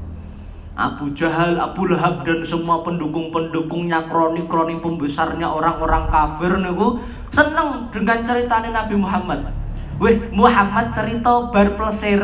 Abu 0.75 1.15
Jahal, 1.15 1.55
Abu 1.55 1.87
Lahab 1.87 2.27
dan 2.27 2.43
semua 2.43 2.83
pendukung-pendukungnya, 2.83 4.11
kroni-kroni 4.11 4.83
pembesarnya 4.83 5.47
orang-orang 5.47 6.11
kafir 6.11 6.51
niku 6.59 6.99
seneng 7.31 7.95
dengan 7.95 8.27
ceritanya 8.27 8.83
Nabi 8.83 8.99
Muhammad. 8.99 9.55
Wih, 10.03 10.19
Muhammad 10.35 10.91
cerita 10.91 11.55
bar 11.55 11.79
plesir. 11.79 12.19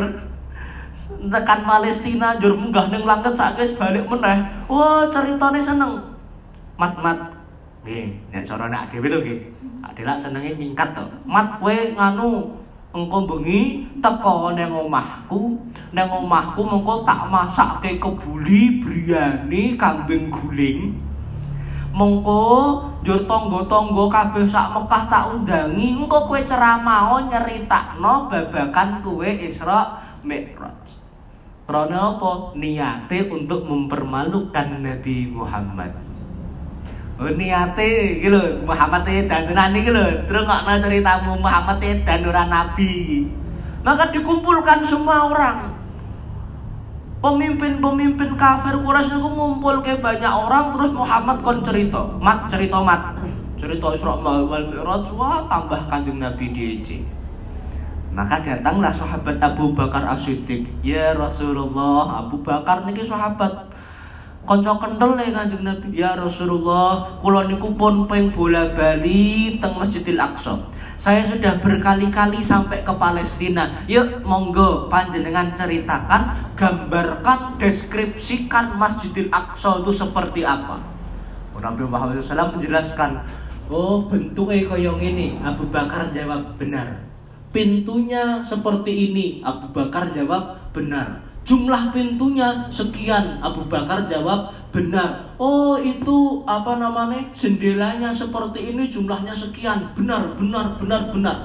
Tekan 1.31 1.63
Palestina 1.63 2.35
jur 2.43 2.59
munggah 2.59 2.91
ning 2.91 3.07
langit 3.07 3.39
sakit 3.39 3.79
balik 3.79 4.03
meneh. 4.11 4.43
Wah, 4.67 5.07
ceritanya 5.07 5.63
seneng 5.63 6.10
mat-mat 6.81 7.19
nggih 7.85 8.09
nek 8.33 8.49
cara 8.49 8.65
nek 8.65 8.89
dhewe 8.89 9.05
lho 9.05 9.19
nggih. 9.21 9.39
Adela 9.85 10.17
senenge 10.17 10.57
nyingkat 10.57 10.97
to. 10.97 11.05
Mat 11.29 11.61
kowe 11.61 11.69
nganu 11.69 12.57
engko 12.89 13.17
bengi 13.29 13.85
teko 14.01 14.57
nang 14.57 14.73
omahku. 14.73 15.61
Nang 15.93 16.09
omahku 16.09 16.65
mengko 16.65 17.05
tak 17.05 17.29
masakke 17.29 18.01
kebuli 18.01 18.81
briani 18.81 19.77
kambing 19.77 20.33
guling. 20.33 20.97
Mengko 21.91 22.41
njur 23.03 23.27
tangga-tangga 23.27 24.05
kabeh 24.07 24.45
sak 24.47 24.71
Mekah 24.73 25.03
tak 25.11 25.27
undangi 25.37 26.01
engko 26.01 26.25
kowe 26.25 26.41
ceramah 26.41 27.21
nyeritakno 27.29 28.25
babakan 28.25 29.05
kowe 29.05 29.29
Isra 29.29 30.01
Mi'raj. 30.25 30.97
Karena 31.65 32.13
apa? 32.13 32.51
Niate 32.59 33.31
untuk 33.31 33.63
mempermalukan 33.63 34.83
Nabi 34.83 35.31
Muhammad 35.31 36.10
niate 37.29 38.17
iki 38.17 38.27
lho 38.33 38.65
Muhammad 38.65 39.05
danuran 39.05 39.77
iki 39.77 39.91
lho 39.93 40.25
terus 40.25 40.43
ngokno 40.49 40.73
ceritamu 40.81 41.31
Muhammad 41.37 41.77
danuran 42.01 42.49
nabi 42.49 42.93
maka 43.81 44.13
dikumpulkan 44.13 44.85
semua 44.85 45.25
orang. 45.29 45.73
Pemimpin-pemimpin 47.21 48.33
kafir 48.33 48.81
Quraisy 48.81 49.13
itu 49.13 49.29
ngumpul 49.29 49.85
ke 49.85 50.01
banyak 50.01 50.33
orang 50.33 50.73
terus 50.73 50.89
Muhammad 50.89 51.37
kon 51.45 51.61
cerita 51.61 52.01
mat 52.17 52.49
cerita 52.49 52.81
mat. 52.81 53.13
Cerita 53.61 53.93
Isra 53.93 54.17
wal 54.17 54.65
Mi'raj 54.73 55.05
wah 55.13 55.45
tambah 55.45 55.85
kanjeng 55.85 56.17
Nabi 56.17 56.49
DJ 56.49 57.05
maka 58.11 58.43
datanglah 58.43 58.91
sahabat 58.91 59.39
Abu 59.39 59.71
Bakar 59.71 60.03
As-Siddiq. 60.03 60.67
Ya 60.83 61.15
Rasulullah 61.15 62.27
Abu 62.27 62.43
Bakar 62.43 62.83
niki 62.83 63.07
sahabat 63.07 63.71
Konco 64.41 64.73
kental 64.81 65.21
nih 65.21 65.29
kanjeng 65.29 65.61
Nabi. 65.61 65.93
Ya 65.93 66.17
Rasulullah 66.17 67.21
kula 67.21 67.45
niku 67.45 67.77
pun 67.77 68.09
peng 68.09 68.33
bola 68.33 68.73
bali 68.73 69.61
teng 69.61 69.77
Masjidil 69.77 70.17
Aqsa. 70.17 70.57
Saya 70.97 71.25
sudah 71.29 71.61
berkali-kali 71.61 72.41
sampai 72.41 72.81
ke 72.81 72.93
Palestina. 72.97 73.85
Yuk 73.85 74.25
monggo 74.25 74.89
panjenengan 74.89 75.53
ceritakan 75.53 76.53
gambarkan 76.57 77.61
deskripsikan 77.61 78.81
Masjidil 78.81 79.29
Aqsa 79.29 79.85
itu 79.85 79.93
seperti 79.93 80.41
apa. 80.41 80.81
Nabi 81.61 81.85
Muhammad 81.85 82.17
SAW 82.25 82.57
menjelaskan 82.57 83.21
oh 83.69 84.09
bentuknya 84.09 84.65
koyong 84.65 84.97
ini 84.97 85.37
Abu 85.45 85.69
Bakar 85.69 86.09
jawab 86.09 86.57
benar. 86.57 87.05
Pintunya 87.53 88.41
seperti 88.41 89.13
ini. 89.13 89.45
Abu 89.45 89.69
Bakar 89.69 90.09
jawab 90.17 90.73
benar 90.73 91.30
Jumlah 91.41 91.89
pintunya 91.89 92.69
sekian. 92.69 93.41
Abu 93.41 93.65
Bakar 93.65 94.05
jawab, 94.05 94.53
benar. 94.69 95.33
Oh 95.41 95.81
itu 95.81 96.45
apa 96.45 96.77
namanya? 96.77 97.33
Jendelanya 97.33 98.13
seperti 98.13 98.73
ini 98.73 98.93
jumlahnya 98.93 99.33
sekian. 99.33 99.97
Benar, 99.97 100.37
benar, 100.37 100.77
benar, 100.77 101.09
benar. 101.09 101.37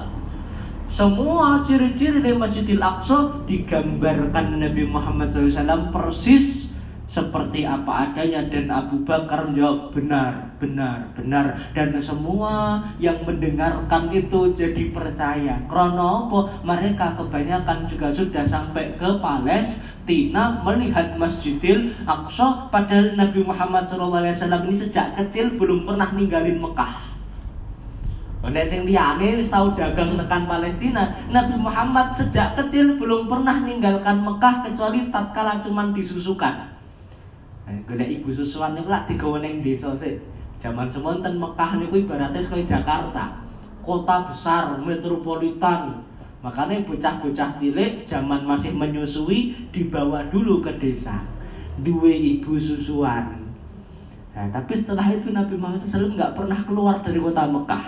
Semua 0.87 1.67
ciri-ciri 1.67 2.23
dari 2.23 2.37
Masjidil 2.37 2.79
Aqsa 2.79 3.43
digambarkan 3.43 4.55
Nabi 4.55 4.87
Muhammad 4.87 5.35
SAW 5.35 5.91
persis 5.91 6.71
seperti 7.07 7.63
apa 7.63 8.11
adanya 8.11 8.43
dan 8.51 8.67
Abu 8.67 9.03
Bakar 9.07 9.47
menjawab 9.47 9.95
benar, 9.95 10.51
benar, 10.59 11.07
benar 11.15 11.71
dan 11.71 11.95
semua 12.03 12.83
yang 12.99 13.23
mendengarkan 13.23 14.11
itu 14.11 14.51
jadi 14.51 14.91
percaya. 14.91 15.63
Krono 15.71 16.27
mereka 16.67 17.15
kebanyakan 17.15 17.87
juga 17.87 18.11
sudah 18.11 18.43
sampai 18.43 18.99
ke 18.99 19.09
Palestina 20.07 20.63
melihat 20.63 21.19
Masjidil 21.19 21.91
Aqsa 22.07 22.71
padahal 22.71 23.19
Nabi 23.19 23.43
Muhammad 23.43 23.91
SAW 23.91 24.23
ini 24.63 24.71
sejak 24.71 25.19
kecil 25.19 25.59
belum 25.59 25.83
pernah 25.83 26.15
ninggalin 26.15 26.63
Mekah. 26.63 27.11
Nek 28.47 28.63
sing 28.63 28.87
liyane 28.87 29.35
wis 29.35 29.51
tau 29.51 29.75
dagang 29.75 30.15
tekan 30.15 30.47
Palestina, 30.47 31.11
Nabi 31.27 31.59
Muhammad 31.59 32.15
sejak 32.15 32.55
kecil 32.55 32.95
belum 32.95 33.27
pernah 33.27 33.59
meninggalkan 33.59 34.23
Mekah 34.23 34.63
kecuali 34.63 35.11
tatkala 35.11 35.59
cuman 35.59 35.91
disusukan. 35.91 36.71
Golek 37.67 38.07
ibu 38.07 38.31
susuan 38.31 38.79
niku 38.79 38.87
lak 38.87 39.11
digawe 39.11 39.43
ning 39.43 39.59
desa 39.59 39.91
sik. 39.99 40.23
Zaman 40.63 40.87
semonten 40.87 41.35
Mekah 41.35 41.83
niku 41.83 41.99
ibaratnya 41.99 42.39
kaya 42.39 42.63
Jakarta. 42.63 43.43
Kota 43.83 44.23
besar, 44.23 44.71
metropolitan. 44.79 45.99
Makanya 46.45 46.85
bocah-bocah 46.85 47.57
cilik 47.57 48.05
zaman 48.05 48.45
masih 48.45 48.69
menyusui 48.77 49.57
dibawa 49.73 50.29
dulu 50.29 50.61
ke 50.61 50.77
desa. 50.77 51.25
Dua 51.81 52.13
ibu 52.13 52.57
susuan. 52.61 53.47
Nah, 54.37 54.45
tapi 54.53 54.77
setelah 54.77 55.09
itu 55.17 55.33
Nabi 55.33 55.57
Muhammad 55.57 55.81
SAW 55.81 56.13
nggak 56.13 56.37
pernah 56.37 56.61
keluar 56.69 57.01
dari 57.01 57.17
kota 57.17 57.49
Mekah. 57.49 57.85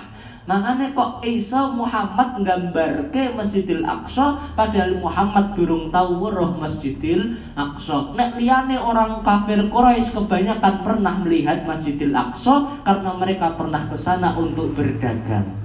Makanya 0.50 0.98
kok 0.98 1.22
Isa 1.22 1.70
Muhammad 1.70 2.42
nggambar 2.42 3.14
ke 3.14 3.30
Masjidil 3.38 3.86
Aqsa 3.86 4.58
padahal 4.58 4.98
Muhammad 4.98 5.54
durung 5.54 5.94
tahu 5.94 6.26
roh 6.26 6.58
Masjidil 6.58 7.38
Aqsa. 7.54 8.18
Nek 8.18 8.42
liane 8.42 8.82
orang 8.82 9.22
kafir 9.22 9.62
Quraisy 9.70 10.10
kebanyakan 10.10 10.82
pernah 10.82 11.22
melihat 11.22 11.70
Masjidil 11.70 12.18
Aqsa 12.18 12.82
karena 12.82 13.14
mereka 13.14 13.54
pernah 13.54 13.86
ke 13.86 13.94
sana 13.94 14.34
untuk 14.34 14.74
berdagang. 14.74 15.59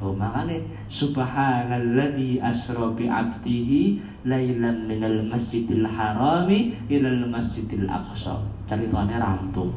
Oh 0.00 0.16
makanya 0.16 0.56
subhanalladzi 0.88 2.40
asra 2.40 2.88
bi 2.96 3.04
'abdihi 3.04 4.00
lailan 4.24 4.88
minal 4.88 5.20
masjidil 5.28 5.84
harami 5.84 6.72
ilal 6.88 7.28
masjidil 7.28 7.84
aqsa. 7.84 8.40
Ceritanya 8.64 9.20
rampung. 9.20 9.76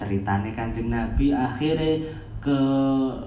Ceritanya 0.00 0.48
Kanjeng 0.56 0.88
Nabi 0.88 1.28
akhirnya 1.36 2.08
ke 2.40 2.58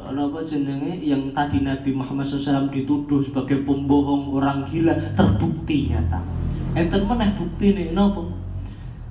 apa 0.09 0.39
jenenge 0.45 1.05
yang 1.05 1.29
tadi 1.37 1.61
Nabi 1.61 1.93
Muhammad 1.93 2.25
SAW 2.25 2.73
dituduh 2.73 3.21
sebagai 3.21 3.61
pembohong 3.61 4.33
orang 4.33 4.65
gila 4.65 4.97
terbukti 5.13 5.93
nyata. 5.93 6.17
Enten 6.73 7.05
meneh 7.05 7.29
bukti 7.37 7.77
nih 7.77 7.93
nopo? 7.93 8.33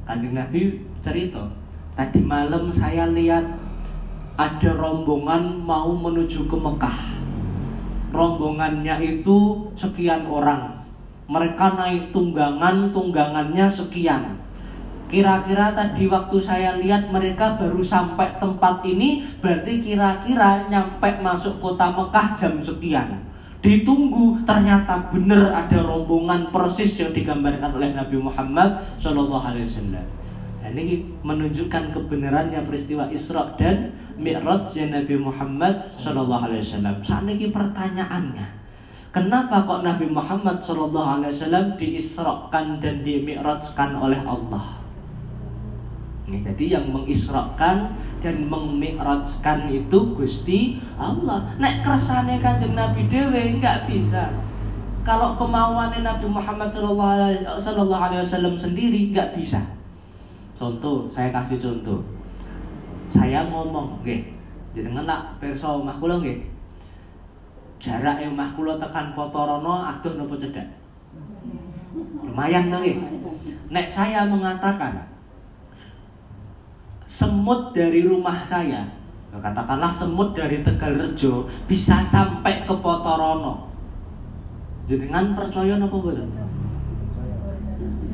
Kanjeng 0.07 0.35
Nabi 0.35 0.83
cerita 1.07 1.47
tadi 1.95 2.23
malam 2.23 2.71
saya 2.75 3.11
lihat 3.11 3.68
ada 4.39 4.71
rombongan 4.79 5.67
mau 5.67 5.91
menuju 5.91 6.47
ke 6.47 6.57
Mekah. 6.57 6.99
Rombongannya 8.15 8.97
itu 9.03 9.69
sekian 9.75 10.31
orang. 10.31 10.87
Mereka 11.29 11.77
naik 11.77 12.09
tunggangan, 12.09 12.89
tunggangannya 12.89 13.69
sekian 13.69 14.41
Kira-kira 15.13 15.77
tadi 15.77 16.09
waktu 16.09 16.41
saya 16.41 16.81
lihat 16.81 17.13
mereka 17.13 17.61
baru 17.61 17.85
sampai 17.85 18.41
tempat 18.41 18.81
ini 18.89 19.29
Berarti 19.45 19.85
kira-kira 19.85 20.65
nyampe 20.73 21.21
masuk 21.21 21.61
kota 21.61 21.93
Mekah 21.93 22.41
jam 22.41 22.57
sekian 22.65 23.29
Ditunggu 23.61 24.41
ternyata 24.49 25.13
benar 25.13 25.53
ada 25.53 25.85
rombongan 25.85 26.49
persis 26.49 26.97
yang 26.97 27.13
digambarkan 27.13 27.77
oleh 27.77 27.93
Nabi 27.93 28.17
Muhammad 28.17 28.97
Shallallahu 28.97 29.53
Wasallam. 30.69 30.85
Ini 30.85 30.95
menunjukkan 31.25 31.85
kebenarannya 31.97 32.61
peristiwa 32.69 33.09
Isra 33.09 33.57
dan 33.57 33.97
Mi'raj 34.19 34.75
Nabi 34.77 35.17
Muhammad 35.17 35.97
Shallallahu 35.97 36.45
Alaihi 36.51 36.63
Wasallam. 36.65 36.97
Saat 37.07 37.25
ini 37.25 37.49
pertanyaannya, 37.49 38.47
kenapa 39.15 39.65
kok 39.65 39.87
Nabi 39.87 40.07
Muhammad 40.11 40.61
Shallallahu 40.61 41.23
Alaihi 41.23 41.33
Wasallam 41.33 41.67
diisrakan 41.79 42.83
dan 42.83 43.07
dimi'rajkan 43.07 43.91
oleh 43.97 44.21
Allah? 44.27 44.77
Ya, 46.29 46.53
jadi 46.53 46.77
yang 46.77 46.93
mengisrakan 46.93 47.97
dan 48.21 48.37
mengmi'rajkan 48.53 49.73
itu 49.73 49.99
Gusti 50.13 50.77
Allah. 51.01 51.57
Nek 51.57 51.81
kersane 51.81 52.37
Kanjeng 52.45 52.77
Nabi 52.77 53.09
dewe 53.09 53.57
nggak 53.57 53.89
bisa. 53.89 54.29
Kalau 55.09 55.41
kemauan 55.41 55.97
Nabi 56.05 56.29
Muhammad 56.29 56.69
Sallallahu 56.69 58.03
Alaihi 58.13 58.21
Wasallam 58.29 58.61
sendiri 58.61 59.09
nggak 59.09 59.41
bisa. 59.41 59.78
Contoh, 60.59 61.07
saya 61.15 61.31
kasih 61.31 61.63
contoh. 61.63 62.03
Saya 63.15 63.47
ngomong, 63.47 64.03
nggih. 64.03 64.35
Jenengan 64.75 65.07
nak 65.07 65.23
perso 65.39 65.79
omah 65.81 65.97
kula. 66.03 66.19
Jarak 67.79 68.19
kula 68.59 68.75
tekan 68.83 69.15
Potorono 69.15 69.87
aduh 69.87 70.19
nopo 70.19 70.35
cedak. 70.35 70.67
Lumayan 72.27 72.75
nggih. 72.75 72.99
Nek 73.71 73.87
saya 73.87 74.27
mengatakan 74.27 75.07
semut 77.09 77.73
dari 77.73 78.05
rumah 78.05 78.45
saya 78.45 78.85
katakanlah 79.33 79.95
semut 79.95 80.37
dari 80.37 80.61
Tegal 80.61 80.99
Rejo 80.99 81.49
bisa 81.65 82.05
sampai 82.05 82.69
ke 82.69 82.75
Potorono 82.75 83.73
dengan 84.89 85.37
percaya 85.37 85.77
apa 85.77 85.97
boleh 85.97 86.27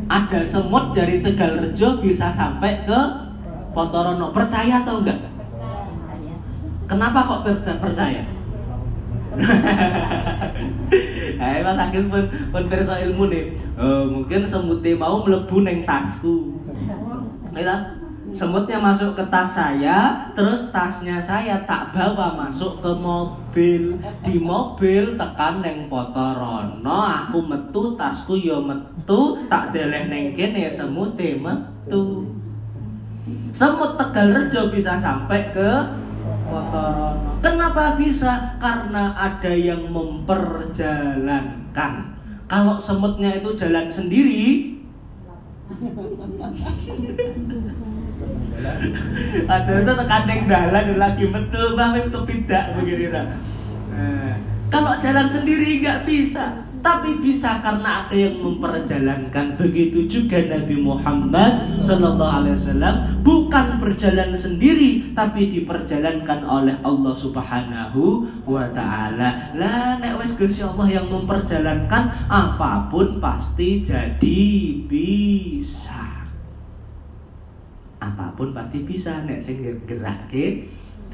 ada 0.09 0.41
semut 0.45 0.93
dari 0.93 1.25
Tegal 1.25 1.61
Rejo 1.61 2.01
bisa 2.01 2.33
sampai 2.33 2.85
ke 2.85 3.01
Potorono 3.75 4.31
percaya 4.31 4.85
atau 4.85 5.03
enggak 5.03 5.19
kenapa 6.87 7.19
kok 7.25 7.43
percaya 7.81 8.23
Hai 11.43 11.67
Mas 11.67 11.75
Agis 11.75 12.07
pun 12.07 12.23
pun 12.55 12.65
perso 12.71 12.95
ilmu 12.95 13.27
nih. 13.27 13.59
Oh, 13.75 14.07
mungkin 14.07 14.47
semutnya 14.47 14.95
mau 14.95 15.27
melebu 15.27 15.67
neng 15.67 15.83
tasku. 15.83 16.55
Ya 17.51 17.99
semutnya 18.35 18.83
masuk 18.83 19.15
ke 19.15 19.23
tas 19.31 19.55
saya, 19.55 20.27
terus 20.35 20.75
tasnya 20.75 21.23
saya 21.23 21.63
tak 21.65 21.95
bawa 21.95 22.35
masuk 22.35 22.83
ke 22.83 22.91
mobil. 22.99 23.95
Di 24.27 24.43
mobil 24.43 25.15
tekan 25.15 25.63
neng 25.63 25.87
potorono, 25.87 27.07
aku 27.07 27.39
metu 27.47 27.95
tasku 27.95 28.35
yo 28.35 28.59
metu, 28.61 29.47
tak 29.47 29.71
deleh 29.71 30.11
neng 30.11 30.35
kene 30.35 30.67
semute 30.69 31.39
metu. 31.39 32.27
Semut 33.55 33.95
Tegal 33.97 34.37
Rejo 34.37 34.69
bisa 34.69 35.01
sampai 35.01 35.49
ke 35.55 35.71
Potorono. 36.51 37.39
Kenapa 37.41 37.97
bisa? 37.97 38.59
Karena 38.61 39.17
ada 39.17 39.49
yang 39.55 39.89
memperjalankan. 39.89 41.93
Kalau 42.45 42.77
semutnya 42.77 43.41
itu 43.41 43.57
jalan 43.57 43.89
sendiri, 43.89 44.77
Aja 49.45 49.73
itu 49.81 49.93
tekandeng 49.93 50.49
dalan 50.49 50.97
lagi 50.97 51.25
betul 51.29 51.77
bah 51.77 51.93
wis 51.95 52.09
begini 52.09 53.07
nah. 53.13 53.27
Kalau 54.75 54.99
jalan 54.99 55.31
sendiri 55.31 55.79
nggak 55.87 56.03
bisa, 56.03 56.67
tapi 56.83 57.23
bisa 57.23 57.63
karena 57.63 58.05
ada 58.05 58.17
yang 58.17 58.43
memperjalankan. 58.43 59.55
Begitu 59.55 60.11
juga 60.11 60.43
Nabi 60.51 60.83
Muhammad 60.83 61.79
Sallallahu 61.79 62.35
Alaihi 62.43 62.59
Wasallam 62.59 62.95
bukan 63.23 63.79
berjalan 63.79 64.35
sendiri, 64.35 65.15
tapi 65.15 65.55
diperjalankan 65.55 66.43
oleh 66.43 66.75
Allah 66.83 67.15
Subhanahu 67.15 68.27
Wa 68.51 68.67
Taala. 68.75 69.55
Lah, 69.55 70.03
nek 70.03 70.19
wes 70.19 70.35
Allah 70.43 70.89
yang 70.91 71.07
memperjalankan, 71.07 72.27
apa 72.27 72.91
pun 72.91 73.23
pasti 73.23 73.87
jadi 73.87 74.43
bisa 74.91 76.14
apa 78.05 78.37
pun 78.37 78.53
pasti 78.53 78.85
bisa 78.85 79.25
nek 79.25 79.41
sing 79.41 79.65
ke 79.65 79.97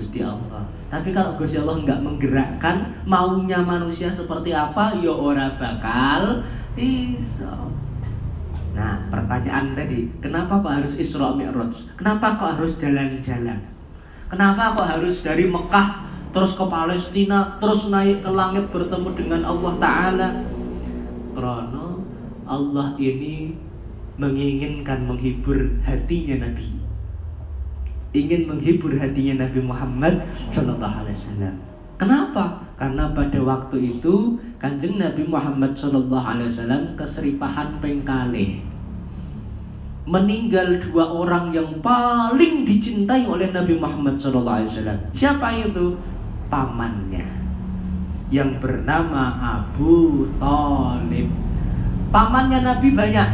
Gusti 0.00 0.24
Allah. 0.24 0.64
Tapi 0.88 1.12
kalau 1.12 1.36
Gusti 1.36 1.60
Allah 1.60 1.84
nggak 1.84 2.00
menggerakkan 2.00 3.04
maunya 3.04 3.60
manusia 3.60 4.08
seperti 4.08 4.56
apa, 4.56 4.96
ya 4.96 5.12
ora 5.12 5.60
bakal 5.60 6.40
bisa. 6.72 7.52
Nah, 8.72 9.04
pertanyaan 9.12 9.76
tadi, 9.76 10.08
kenapa 10.24 10.64
kok 10.64 10.72
harus 10.72 10.96
Isra 10.96 11.36
Mi'raj? 11.36 11.76
Kenapa 12.00 12.40
kok 12.40 12.56
harus 12.56 12.80
jalan-jalan? 12.80 13.60
Kenapa 14.32 14.78
kok 14.78 14.88
harus 14.88 15.20
dari 15.20 15.52
Mekah 15.52 16.08
terus 16.32 16.56
ke 16.56 16.64
Palestina, 16.64 17.60
terus 17.60 17.92
naik 17.92 18.24
ke 18.24 18.30
langit 18.32 18.72
bertemu 18.72 19.10
dengan 19.12 19.42
Allah 19.44 19.72
taala? 19.76 20.28
Karena 21.36 21.86
Allah 22.48 22.88
ini 22.96 23.52
menginginkan 24.16 25.04
menghibur 25.04 25.76
hatinya 25.84 26.48
Nabi 26.48 26.79
ingin 28.10 28.50
menghibur 28.50 28.90
hatinya 28.98 29.46
Nabi 29.46 29.60
Muhammad 29.62 30.14
Shallallahu 30.50 30.96
Alaihi 31.06 31.16
Wasallam. 31.16 31.54
Kenapa? 32.00 32.64
Karena 32.80 33.12
pada 33.12 33.38
waktu 33.44 33.76
itu 33.98 34.40
kanjeng 34.56 34.96
Nabi 34.96 35.28
Muhammad 35.28 35.76
Shallallahu 35.76 36.26
Alaihi 36.26 36.48
Wasallam 36.48 36.96
keseripahan 36.96 37.78
pengkale 37.78 38.64
meninggal 40.08 40.80
dua 40.82 41.06
orang 41.12 41.54
yang 41.54 41.78
paling 41.84 42.66
dicintai 42.66 43.28
oleh 43.28 43.52
Nabi 43.54 43.78
Muhammad 43.78 44.18
Shallallahu 44.18 44.58
Alaihi 44.64 44.70
Wasallam. 44.74 45.00
Siapa 45.14 45.48
itu? 45.60 45.94
Pamannya 46.50 47.40
yang 48.30 48.58
bernama 48.62 49.38
Abu 49.38 50.26
Talib. 50.38 51.30
Pamannya 52.10 52.58
Nabi 52.62 52.88
banyak. 52.94 53.28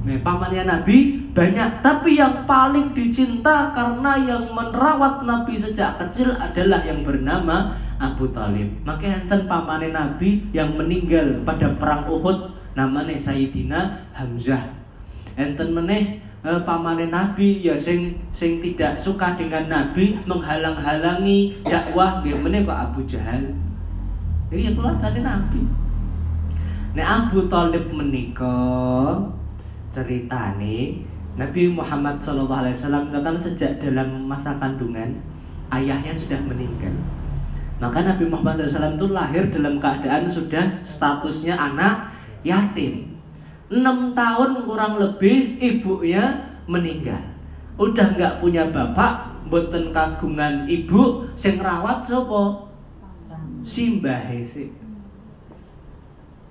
Nah, 0.00 0.18
pamannya 0.24 0.64
Nabi 0.64 1.19
banyak. 1.32 1.82
Tapi 1.82 2.18
yang 2.18 2.44
paling 2.44 2.92
dicinta 2.92 3.70
karena 3.74 4.12
yang 4.20 4.50
merawat 4.50 5.22
Nabi 5.24 5.56
sejak 5.56 5.98
kecil 5.98 6.34
adalah 6.36 6.82
yang 6.82 7.06
bernama 7.06 7.78
Abu 8.00 8.30
Talib. 8.32 8.68
Maka 8.82 9.24
enten 9.24 9.46
pamane 9.46 9.92
Nabi 9.92 10.44
yang 10.50 10.74
meninggal 10.74 11.44
pada 11.44 11.76
perang 11.76 12.08
Uhud 12.08 12.56
namanya 12.74 13.18
Sayyidina 13.20 14.10
Hamzah. 14.16 14.72
Enten 15.36 15.76
meneh 15.76 16.18
eh, 16.42 16.60
pamane 16.66 17.12
Nabi 17.12 17.60
ya 17.60 17.76
sing 17.76 18.18
sing 18.32 18.64
tidak 18.64 18.98
suka 18.98 19.36
dengan 19.36 19.68
Nabi 19.68 20.18
menghalang-halangi 20.24 21.64
dakwah 21.64 22.24
nggih 22.24 22.40
meneh 22.40 22.64
kok 22.66 22.80
Abu 22.90 23.00
Jahal. 23.06 23.54
Ini 24.50 24.74
itulah 24.74 24.98
tadi 24.98 25.22
Nabi. 25.22 25.62
Nek 26.90 27.06
Abu 27.06 27.46
Talib 27.46 27.86
menikah 27.94 29.30
ceritane 29.94 31.06
Nabi 31.40 31.72
Muhammad 31.72 32.20
SAW 32.20 32.44
katakan 32.84 33.40
sejak 33.40 33.80
dalam 33.80 34.28
masa 34.28 34.60
kandungan 34.60 35.24
ayahnya 35.72 36.12
sudah 36.12 36.36
meninggal. 36.44 36.92
Maka 37.80 38.04
Nabi 38.04 38.28
Muhammad 38.28 38.60
SAW 38.60 39.00
itu 39.00 39.08
lahir 39.08 39.48
dalam 39.48 39.80
keadaan 39.80 40.28
sudah 40.28 40.84
statusnya 40.84 41.56
anak 41.56 42.12
yatim. 42.44 43.16
6 43.72 44.12
tahun 44.12 44.50
kurang 44.68 45.00
lebih 45.00 45.56
ibunya 45.64 46.44
meninggal. 46.68 47.24
Udah 47.80 48.12
nggak 48.12 48.44
punya 48.44 48.68
bapak, 48.68 49.40
boten 49.48 49.96
kagungan 49.96 50.68
ibu, 50.68 51.24
sing 51.40 51.56
rawat 51.56 52.04
sapa? 52.04 52.68
Simbahe 53.64 54.44
sih. 54.44 54.68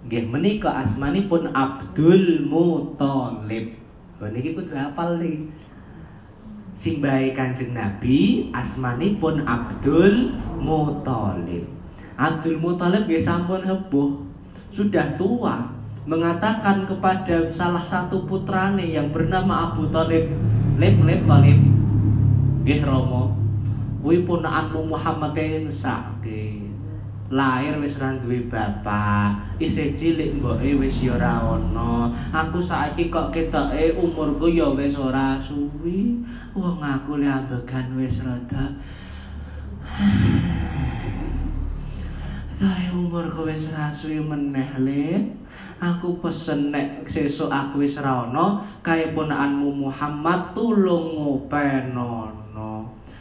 Nggih 0.09 0.25
menika 0.25 0.81
asmanipun 0.81 1.53
Abdul 1.53 2.49
Muthalib. 2.49 3.78
Lha 4.19 4.27
niki 4.35 4.51
kudu 4.51 4.75
hafal 4.75 5.15
nih. 5.23 5.47
Simbahe 6.75 7.35
Kanjeng 7.35 7.75
Nabi 7.75 8.47
asmanipun 8.55 9.43
Abdul 9.47 10.35
Muthalib. 10.59 11.67
Abdul 12.19 12.59
Muthalib 12.59 13.07
ya 13.07 13.19
sampun 13.19 13.63
sepuh, 13.63 14.23
sudah 14.75 15.15
tua, 15.19 15.71
mengatakan 16.07 16.87
kepada 16.87 17.51
salah 17.51 17.83
satu 17.83 18.23
putrane 18.27 18.87
yang 18.95 19.11
bernama 19.11 19.71
Abu 19.71 19.91
Talib, 19.91 20.31
Lip 20.79 20.95
Lip 21.03 21.21
Talib, 21.27 21.59
nggih 22.63 22.79
Romo, 22.83 23.35
kuwi 23.99 24.23
ponakanmu 24.23 24.87
Muhammad 24.87 25.35
sakit 25.67 26.48
lahir 27.29 27.77
wis 27.77 28.01
ra 28.01 28.17
duwe 28.17 28.49
bapak 28.49 29.61
isih 29.61 29.93
cilik 29.93 30.41
mboke 30.41 30.81
wis 30.81 31.05
ya 31.05 31.13
ora 31.13 31.37
ana 31.37 32.09
aku 32.33 32.57
saiki 32.57 33.13
kok 33.13 33.29
ketoke 33.29 33.93
umurku 34.01 34.49
ya 34.49 34.73
wis 34.73 34.97
ora 34.97 35.37
suwi. 35.37 36.25
Wong 36.57 36.81
aku 36.81 37.21
le 37.21 37.29
ambegan 37.29 37.93
wis 38.01 38.25
rada. 38.25 38.73
Saya 42.57 42.89
umurku 42.89 43.45
wis 43.45 43.69
ra 43.69 43.93
suwi 43.93 44.17
meneh 44.17 44.71
le. 44.81 45.05
Aku 45.79 46.19
pesen 46.19 46.73
nek 46.73 47.07
sesuk 47.07 47.53
aku 47.53 47.85
wis 47.85 48.01
ra 48.01 48.25
ana 48.27 48.65
kaya 48.81 49.13
ponakanmu 49.13 49.87
Muhammad 49.87 50.51
tulung 50.57 51.15
ngopenono 51.15 52.38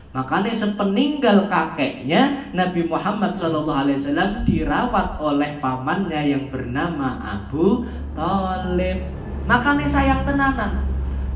Makanya 0.08 0.56
sepeninggal 0.56 1.52
kakeknya 1.52 2.48
Nabi 2.56 2.88
Muhammad 2.88 3.36
SAW 3.36 4.48
dirawat 4.48 5.20
oleh 5.20 5.60
pamannya 5.60 6.32
yang 6.32 6.48
bernama 6.48 7.20
Abu 7.20 7.84
Talib. 8.16 9.04
Makanya 9.44 9.84
sayang 9.84 10.24
tenanan. 10.24 10.80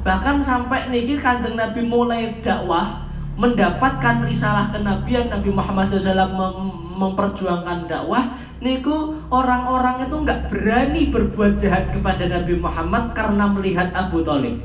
Bahkan 0.02 0.40
sampai 0.40 0.88
niki 0.88 1.20
kanjeng 1.20 1.60
Nabi 1.60 1.84
mulai 1.84 2.40
dakwah 2.40 3.04
mendapatkan 3.36 4.24
risalah 4.24 4.72
kenabian 4.72 5.28
Nabi 5.28 5.52
Muhammad 5.52 5.88
SAW 5.92 6.32
mem 6.32 6.56
memperjuangkan 6.92 7.88
dakwah 7.88 8.36
niku 8.60 9.16
orang-orang 9.32 10.06
itu 10.06 10.16
nggak 10.22 10.52
berani 10.52 11.08
berbuat 11.08 11.56
jahat 11.56 11.88
kepada 11.90 12.28
Nabi 12.28 12.60
Muhammad 12.60 13.16
karena 13.16 13.48
melihat 13.48 13.88
Abu 13.96 14.20
Talib. 14.24 14.60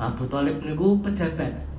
Abu 0.00 0.24
Talib 0.28 0.60
niku 0.64 1.00
pejabat 1.00 1.75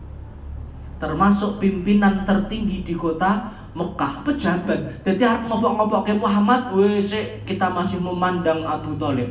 termasuk 0.98 1.62
pimpinan 1.62 2.26
tertinggi 2.26 2.86
di 2.86 2.94
kota 2.98 3.54
Mekah. 3.78 4.26
Pejabat. 4.26 5.06
Jadi 5.06 5.22
harus 5.22 5.46
ngopok-ngopok 5.48 6.02
ke 6.10 6.14
Muhammad 6.18 6.74
wes 6.74 7.14
kita 7.46 7.70
masih 7.70 8.02
memandang 8.02 8.66
Abu 8.66 8.98
Talib. 8.98 9.30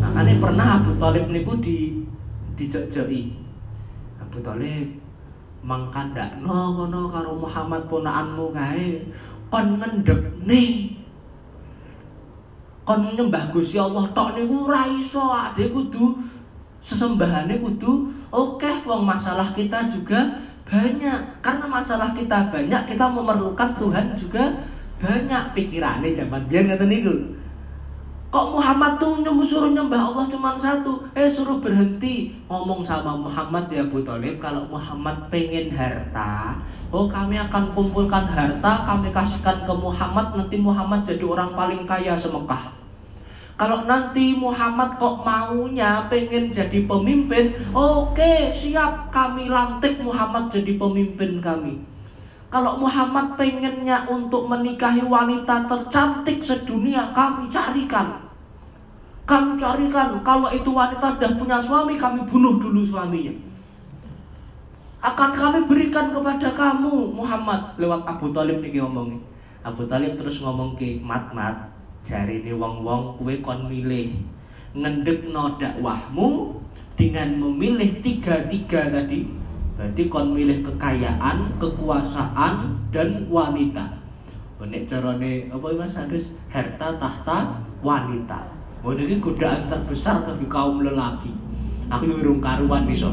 Nah 0.00 0.24
ini 0.24 0.40
pernah 0.40 0.80
Abu 0.80 0.96
Talib 0.96 1.28
niku 1.28 1.60
di 1.60 2.00
dijejei 2.56 3.36
Abu 4.16 4.40
Talib 4.40 4.96
mangkandak 5.60 6.40
no 6.40 6.72
ngono 6.72 7.12
karo 7.12 7.36
Muhammad 7.36 7.84
ponakanmu 7.92 8.56
kae. 8.56 9.04
Kon 9.52 9.76
ngendep 9.76 10.40
nih. 10.48 10.96
Kon 12.88 13.12
nyembah 13.12 13.52
Gusti 13.52 13.76
Allah 13.76 14.08
tok 14.16 14.40
niku 14.40 14.64
ora 14.64 14.88
iso. 14.88 15.20
Ade 15.20 15.68
kudu 15.68 16.16
sesembahane 16.80 17.60
kudu 17.60 18.15
oke 18.36 18.60
okay, 18.60 18.84
wong 18.84 19.08
masalah 19.08 19.48
kita 19.56 19.88
juga 19.88 20.44
banyak. 20.68 21.40
Karena 21.40 21.64
masalah 21.64 22.12
kita 22.12 22.52
banyak 22.52 22.82
kita 22.84 23.06
memerlukan 23.08 23.80
Tuhan 23.80 24.12
juga 24.20 24.44
banyak. 25.00 25.56
Pikirannya 25.56 26.12
zaman 26.12 26.44
biar 26.44 26.68
nggak 26.68 26.84
niku. 26.84 27.14
Kok 28.28 28.52
Muhammad 28.52 29.00
tuh 29.00 29.24
suruh 29.48 29.72
nyembah 29.72 30.12
Allah 30.12 30.28
cuma 30.28 30.58
satu? 30.60 31.08
Eh 31.16 31.30
suruh 31.30 31.62
berhenti 31.64 32.36
ngomong 32.52 32.84
sama 32.84 33.16
Muhammad 33.16 33.72
ya 33.72 33.88
Abu 33.88 34.04
Talib 34.04 34.36
kalau 34.36 34.68
Muhammad 34.68 35.32
pengen 35.32 35.72
harta 35.72 36.60
oh 36.94 37.10
kami 37.10 37.34
akan 37.34 37.74
kumpulkan 37.74 38.30
harta 38.30 38.86
kami 38.86 39.10
kasihkan 39.10 39.66
ke 39.66 39.74
Muhammad 39.74 40.38
nanti 40.38 40.56
Muhammad 40.60 41.02
jadi 41.02 41.24
orang 41.26 41.50
paling 41.58 41.82
kaya 41.82 42.14
semekah 42.14 42.70
kalau 43.56 43.88
nanti 43.88 44.36
Muhammad 44.36 45.00
kok 45.00 45.24
maunya 45.24 46.04
pengen 46.12 46.52
jadi 46.52 46.84
pemimpin, 46.84 47.56
oke 47.72 48.52
siap 48.52 49.08
kami 49.08 49.48
lantik 49.48 49.96
Muhammad 50.04 50.52
jadi 50.52 50.76
pemimpin 50.76 51.40
kami. 51.40 51.80
Kalau 52.52 52.76
Muhammad 52.76 53.40
pengennya 53.40 54.12
untuk 54.12 54.44
menikahi 54.44 55.00
wanita 55.08 55.72
tercantik 55.72 56.44
sedunia, 56.44 57.16
kami 57.16 57.48
carikan. 57.48 58.28
Kami 59.24 59.56
carikan, 59.56 60.20
kalau 60.20 60.52
itu 60.52 60.70
wanita 60.70 61.16
sudah 61.16 61.32
punya 61.40 61.58
suami, 61.58 61.96
kami 61.96 62.28
bunuh 62.28 62.60
dulu 62.60 62.84
suaminya. 62.84 63.34
Akan 65.00 65.32
kami 65.32 65.64
berikan 65.64 66.12
kepada 66.12 66.52
kamu 66.52 67.08
Muhammad 67.08 67.72
lewat 67.80 68.04
Abu 68.04 68.36
Talib 68.36 68.60
nih 68.60 68.84
ngomongin. 68.84 69.24
Abu 69.64 69.88
Talib 69.88 70.14
terus 70.20 70.44
ngomong 70.44 70.76
ke 70.78 71.02
mat 71.02 71.32
mat 71.34 71.75
ini 72.06 72.54
wong-wong 72.54 73.18
kue 73.18 73.42
kon 73.42 73.66
milih 73.66 74.14
no 74.78 75.44
dakwahmu 75.58 76.54
dengan 76.94 77.28
memilih 77.42 77.98
tiga-tiga 78.04 78.92
tadi 78.94 79.26
berarti 79.76 80.02
kon 80.08 80.32
milih 80.32 80.64
kekayaan, 80.64 81.60
kekuasaan 81.60 82.80
dan 82.94 83.28
wanita. 83.28 84.00
Nek 84.56 84.88
carane 84.88 85.52
apa 85.52 85.66
Mas 85.76 86.00
Agus 86.00 86.32
harta 86.48 86.96
tahta 86.96 87.60
wanita. 87.84 88.48
Oh 88.80 88.96
ini 88.96 89.20
godaan 89.20 89.68
terbesar 89.68 90.24
bagi 90.24 90.48
kaum 90.48 90.80
lelaki. 90.80 91.28
Aku 91.92 92.08
urung 92.08 92.40
karuan 92.40 92.88
iso. 92.88 93.12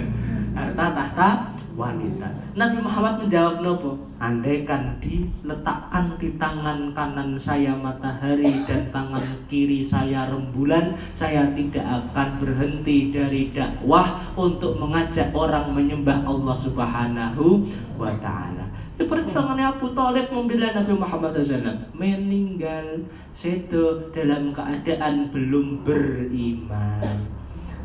harta 0.58 0.86
tahta 0.92 1.28
wanita. 1.74 2.54
Nabi 2.54 2.78
Muhammad 2.80 3.26
menjawab 3.26 3.54
nopo? 3.60 3.98
Andaikan 4.22 4.96
diletakkan 5.02 6.16
di 6.16 6.38
tangan 6.40 6.94
kanan 6.94 7.36
saya 7.36 7.74
matahari 7.76 8.64
dan 8.64 8.88
tangan 8.94 9.44
kiri 9.50 9.84
saya 9.84 10.30
rembulan, 10.30 10.96
saya 11.12 11.50
tidak 11.52 11.84
akan 11.84 12.40
berhenti 12.40 13.12
dari 13.12 13.50
dakwah 13.52 14.22
untuk 14.38 14.78
mengajak 14.80 15.34
orang 15.34 15.74
menyembah 15.74 16.24
Allah 16.24 16.56
Subhanahu 16.62 17.68
wa 18.00 18.14
taala. 18.22 18.64
Di 18.94 19.02
perjuangan 19.10 19.58
Abu 19.58 19.90
Talib 19.90 20.30
membela 20.30 20.70
Nabi 20.70 20.94
Muhammad 20.94 21.34
SAW 21.34 21.90
meninggal 21.98 23.02
sedo 23.34 24.14
dalam 24.14 24.54
keadaan 24.54 25.34
belum 25.34 25.82
beriman. 25.82 27.43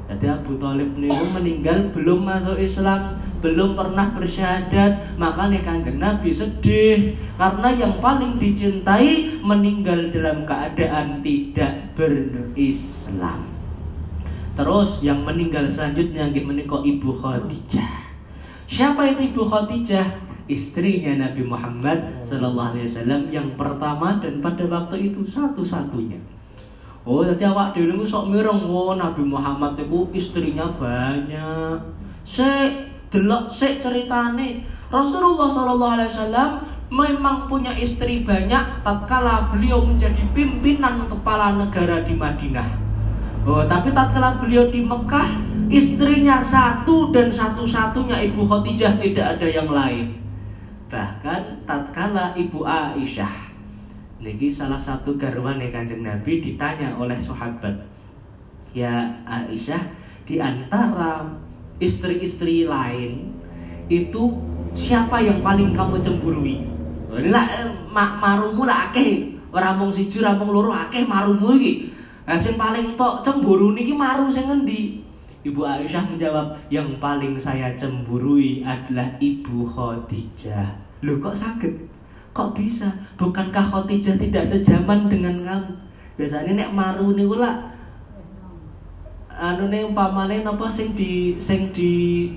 Jadi 0.10 0.26
Abu 0.26 0.58
Talib 0.58 0.98
ini 0.98 1.14
meninggal 1.30 1.94
belum 1.94 2.26
masuk 2.26 2.58
Islam, 2.58 3.22
belum 3.46 3.78
pernah 3.78 4.10
bersyahadat, 4.18 5.22
makanya 5.22 5.62
kanjeng 5.62 6.02
Nabi 6.02 6.34
sedih 6.34 7.14
karena 7.38 7.70
yang 7.78 8.02
paling 8.02 8.42
dicintai 8.42 9.38
meninggal 9.46 10.10
dalam 10.10 10.50
keadaan 10.50 11.22
tidak 11.22 11.94
berislam. 11.94 13.46
Terus 14.58 15.00
yang 15.06 15.24
meninggal 15.24 15.70
selanjutnya 15.70 16.26
menikah 16.34 16.82
Ibu 16.82 17.22
Khadijah. 17.22 17.94
Siapa 18.66 19.14
itu 19.14 19.30
Ibu 19.30 19.46
Khadijah? 19.46 20.26
Istrinya 20.50 21.30
Nabi 21.30 21.46
Muhammad 21.46 22.26
Sallallahu 22.26 22.74
Alaihi 22.74 22.90
Wasallam 22.90 23.30
yang 23.30 23.54
pertama 23.54 24.18
dan 24.18 24.42
pada 24.42 24.66
waktu 24.66 25.14
itu 25.14 25.22
satu-satunya. 25.22 26.18
Oh, 27.10 27.26
jadi 27.26 27.50
awak 27.50 27.74
dhewe 27.74 27.90
niku 27.90 28.06
sok 28.06 28.30
mireng 28.30 28.70
oh 28.70 28.94
Nabi 28.94 29.26
Muhammad 29.26 29.82
itu 29.82 30.06
istrinya 30.14 30.70
banyak. 30.78 31.82
Sik 32.22 32.86
delok 33.10 33.50
sik 33.50 33.82
ceritane. 33.82 34.62
Rasulullah 34.94 35.50
sallallahu 35.50 35.96
alaihi 35.98 36.14
wasallam 36.14 36.52
memang 36.94 37.50
punya 37.50 37.74
istri 37.74 38.22
banyak 38.22 38.86
tatkala 38.86 39.50
beliau 39.50 39.82
menjadi 39.82 40.22
pimpinan 40.38 41.10
kepala 41.10 41.58
negara 41.58 42.06
di 42.06 42.14
Madinah. 42.14 42.78
Oh, 43.42 43.66
tapi 43.66 43.90
tatkala 43.90 44.38
beliau 44.38 44.70
di 44.70 44.86
Mekah, 44.86 45.34
istrinya 45.74 46.46
satu 46.46 47.10
dan 47.10 47.34
satu-satunya 47.34 48.22
Ibu 48.30 48.46
Khadijah 48.46 49.02
tidak 49.02 49.26
ada 49.42 49.48
yang 49.50 49.74
lain. 49.74 50.14
Bahkan 50.94 51.66
tatkala 51.66 52.38
Ibu 52.38 52.62
Aisyah 52.62 53.49
Niki 54.20 54.52
salah 54.52 54.80
satu 54.80 55.16
garwane 55.16 55.72
kanjeng 55.72 56.04
Nabi 56.04 56.44
ditanya 56.44 56.96
oleh 57.00 57.20
sahabat 57.24 57.88
Ya 58.76 59.24
Aisyah 59.24 59.96
di 60.28 60.38
antara 60.38 61.40
istri-istri 61.80 62.68
lain 62.68 63.32
itu 63.90 64.36
siapa 64.76 65.24
yang 65.24 65.42
paling 65.42 65.74
kamu 65.74 66.04
cemburui 66.04 66.62
ini 67.10 67.30
lah 67.34 67.46
eh, 67.48 67.68
ma 67.90 68.22
marumu 68.22 68.70
lah 68.70 68.94
akeh 68.94 69.40
ora 69.50 69.74
mung 69.74 69.90
siji 69.90 70.22
ora 70.22 70.38
mung 70.38 70.54
loro 70.54 70.70
akeh 70.70 71.02
marumu 71.08 71.58
iki 71.58 71.90
Nah, 72.30 72.38
sing 72.38 72.62
paling 72.62 72.94
tok 72.94 73.26
cemburu 73.26 73.74
niki 73.74 73.90
maru 73.90 74.30
sing 74.30 74.46
ngendi? 74.46 75.02
Ibu 75.42 75.66
Aisyah 75.66 76.14
menjawab, 76.14 76.62
yang 76.70 77.02
paling 77.02 77.42
saya 77.42 77.74
cemburui 77.74 78.62
adalah 78.62 79.18
Ibu 79.18 79.66
Khadijah. 79.66 80.78
Loh 81.02 81.18
kok 81.18 81.34
sakit? 81.34 81.89
Kok 82.40 82.56
bisa? 82.56 82.88
Bukankah 83.20 83.68
Khadijah 83.68 84.16
tidak 84.16 84.48
sejaman 84.48 85.12
dengan 85.12 85.44
kamu? 85.44 85.74
Biasanya 86.16 86.52
nek 86.56 86.72
maru 86.72 87.12
niku 87.12 87.36
lah 87.36 87.76
anu 89.40 89.68
nih 89.68 89.88
umpamane 89.88 90.44
napa 90.44 90.68
sing 90.72 90.96
di 90.96 91.36
sing 91.40 91.76
di 91.76 92.28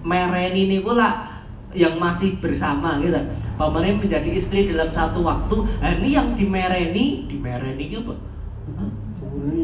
mereni 0.00 0.68
niku 0.68 0.96
lah 0.96 1.44
yang 1.76 2.00
masih 2.00 2.40
bersama 2.40 2.96
gitu. 3.04 3.20
Pamannya 3.60 4.00
menjadi 4.00 4.32
istri 4.32 4.64
dalam 4.64 4.88
satu 4.96 5.20
waktu. 5.20 5.56
Nah, 5.60 5.92
ini 6.00 6.16
yang 6.16 6.32
dimereni, 6.32 7.28
dimereni 7.28 8.00
apa? 8.00 8.14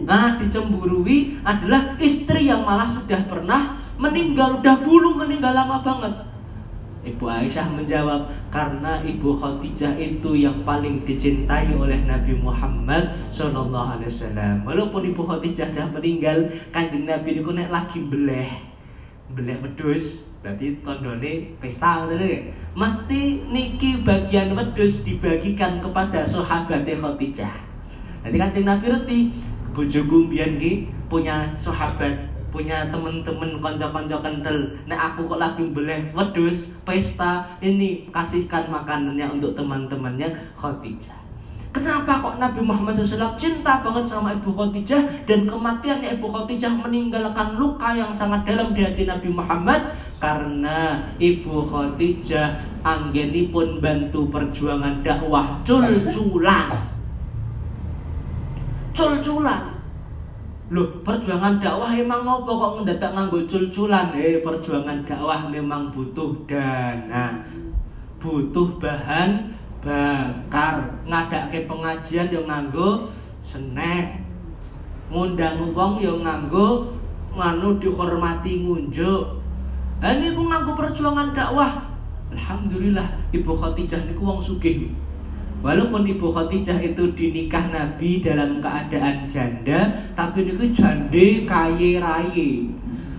Nah, 0.05 0.37
dicemburui 0.37 1.40
adalah 1.40 1.97
istri 1.97 2.53
yang 2.53 2.69
malah 2.69 2.93
sudah 2.93 3.25
pernah 3.27 3.81
meninggal, 3.97 4.61
dahulu 4.61 5.16
meninggal 5.25 5.57
lama 5.57 5.81
banget. 5.81 6.30
Ibu 7.00 7.24
Aisyah 7.24 7.64
menjawab, 7.72 8.28
karena 8.52 9.00
Ibu 9.00 9.40
Khadijah 9.40 9.96
itu 9.96 10.36
yang 10.36 10.60
paling 10.68 11.00
dicintai 11.08 11.72
oleh 11.72 11.96
Nabi 12.04 12.36
Muhammad 12.36 13.16
Shallallahu 13.32 13.96
Alaihi 13.96 14.12
Wasallam. 14.12 14.68
Walaupun 14.68 15.08
Ibu 15.08 15.22
Khadijah 15.24 15.72
sudah 15.72 15.88
meninggal, 15.96 16.52
kanjeng 16.76 17.08
Nabi 17.08 17.40
itu 17.40 17.50
nek 17.56 17.72
lagi 17.72 18.04
beleh, 18.04 18.52
beleh 19.32 19.56
wedus, 19.64 20.28
berarti 20.44 20.76
tondone 20.84 21.56
pesta 21.56 22.04
ya. 22.12 22.52
Mesti 22.76 23.48
niki 23.48 24.04
bagian 24.04 24.52
wedus 24.52 25.00
dibagikan 25.00 25.80
kepada 25.80 26.28
sahabat 26.28 26.84
Khadijah. 26.84 27.54
Jadi 28.28 28.36
kanjeng 28.36 28.68
Nabi 28.68 28.86
reti, 28.92 29.20
bojoku 29.72 30.28
mbiyen 30.28 30.60
ki 30.60 30.72
punya 31.10 31.56
sahabat 31.56 32.30
punya 32.50 32.90
temen-temen 32.90 33.62
konco-konco 33.62 34.18
kental. 34.22 34.58
Nah 34.90 34.98
aku 35.10 35.26
kok 35.30 35.40
lagi 35.40 35.64
beleh 35.70 36.10
wedus 36.14 36.70
pesta 36.82 37.46
ini 37.62 38.10
kasihkan 38.10 38.68
makanannya 38.68 39.26
untuk 39.38 39.54
teman-temannya 39.54 40.54
Khadijah. 40.58 41.18
Kenapa 41.70 42.18
kok 42.18 42.42
Nabi 42.42 42.66
Muhammad 42.66 42.98
SAW 42.98 43.38
cinta 43.38 43.78
banget 43.86 44.10
sama 44.10 44.34
Ibu 44.34 44.58
Khadijah 44.58 45.22
dan 45.22 45.46
kematiannya 45.46 46.18
Ibu 46.18 46.26
Khadijah 46.26 46.74
meninggalkan 46.82 47.54
luka 47.62 47.94
yang 47.94 48.10
sangat 48.10 48.42
dalam 48.42 48.74
di 48.74 48.82
hati 48.82 49.06
Nabi 49.06 49.30
Muhammad? 49.30 49.94
Karena 50.18 50.98
Ibu 51.22 51.70
Khadijah 51.70 52.66
pun 53.54 53.68
bantu 53.78 54.20
perjuangan 54.34 55.06
dakwah 55.06 55.62
cul-culan. 55.62 56.74
Cul-culan 58.90 59.80
Loh, 60.70 61.02
perjuangan 61.02 61.59
dakwah 61.59 61.90
emang 61.98 62.22
ngopo 62.22 62.54
kok 62.54 62.72
ngedadak 62.78 63.11
nganggo 63.18 63.42
cul-culan? 63.50 64.14
Eh, 64.14 64.38
perjuangan 64.38 65.02
dakwah 65.02 65.50
memang 65.50 65.90
butuh 65.90 66.46
dana. 66.46 67.42
Butuh 68.22 68.78
bahan 68.78 69.50
bakar. 69.83 71.02
Ngadake 71.11 71.66
pengajian 71.66 72.30
yang 72.30 72.46
nganggo 72.46 73.11
senek. 73.42 74.22
Ngundang 75.11 75.74
wong 75.74 75.98
yang 75.98 76.22
nganggo 76.22 76.94
nganu 77.35 77.83
dihormati 77.83 78.62
ngunjuk. 78.62 79.42
Lah 79.98 80.14
niku 80.22 80.46
nganggo 80.46 80.78
perjuangan 80.78 81.35
dakwah. 81.35 81.98
Alhamdulillah 82.30 83.26
Ibu 83.35 83.59
Khadijah 83.59 84.06
niku 84.06 84.22
wong 84.22 84.38
sugih. 84.38 84.94
Walaupun 85.61 86.09
Ibu 86.09 86.33
Khadijah 86.33 86.81
itu 86.81 87.12
dinikah 87.12 87.68
Nabi 87.68 88.25
dalam 88.25 88.64
keadaan 88.64 89.29
janda, 89.29 90.09
tapi 90.16 90.49
itu 90.49 90.73
jande 90.73 91.44
kaya 91.44 92.01
raya. 92.01 92.51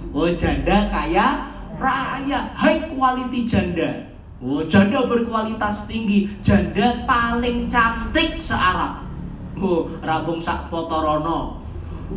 Oh 0.09 0.25
janda 0.33 0.89
kaya 0.89 1.53
raya, 1.77 2.49
high 2.57 2.89
quality 2.89 3.45
janda. 3.45 4.09
Oh 4.41 4.65
janda 4.65 5.05
berkualitas 5.05 5.85
tinggi, 5.85 6.33
janda 6.41 7.05
paling 7.05 7.69
cantik 7.69 8.41
se-Arab. 8.41 9.05
Oh 9.61 9.93
rabung 10.01 10.41
sak 10.41 10.73
potorono. 10.73 11.61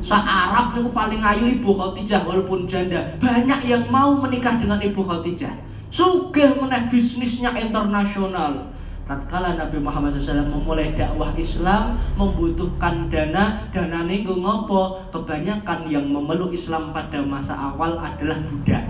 Sak 0.00 0.24
Arab 0.24 0.72
itu 0.72 0.88
paling 0.88 1.20
ayu 1.20 1.52
Ibu 1.60 1.68
Khadijah 1.68 2.24
walaupun 2.24 2.64
janda. 2.64 3.12
Banyak 3.20 3.68
yang 3.68 3.92
mau 3.92 4.16
menikah 4.16 4.56
dengan 4.56 4.80
Ibu 4.80 5.04
Khadijah. 5.04 5.52
Sugih 5.92 6.58
meneh 6.58 6.88
bisnisnya 6.88 7.52
internasional 7.60 8.72
tatkala 9.04 9.60
Nabi 9.60 9.78
Muhammad 9.80 10.16
SAW 10.16 10.48
memulai 10.48 10.96
dakwah 10.96 11.36
Islam 11.36 12.00
membutuhkan 12.16 13.12
dana 13.12 13.68
dana 13.70 14.04
nih 14.08 14.24
ngopo? 14.24 15.04
Kebanyakan 15.12 15.92
yang 15.92 16.08
memeluk 16.08 16.56
Islam 16.56 16.96
pada 16.96 17.20
masa 17.20 17.54
awal 17.56 18.00
adalah 18.00 18.40
budak. 18.48 18.84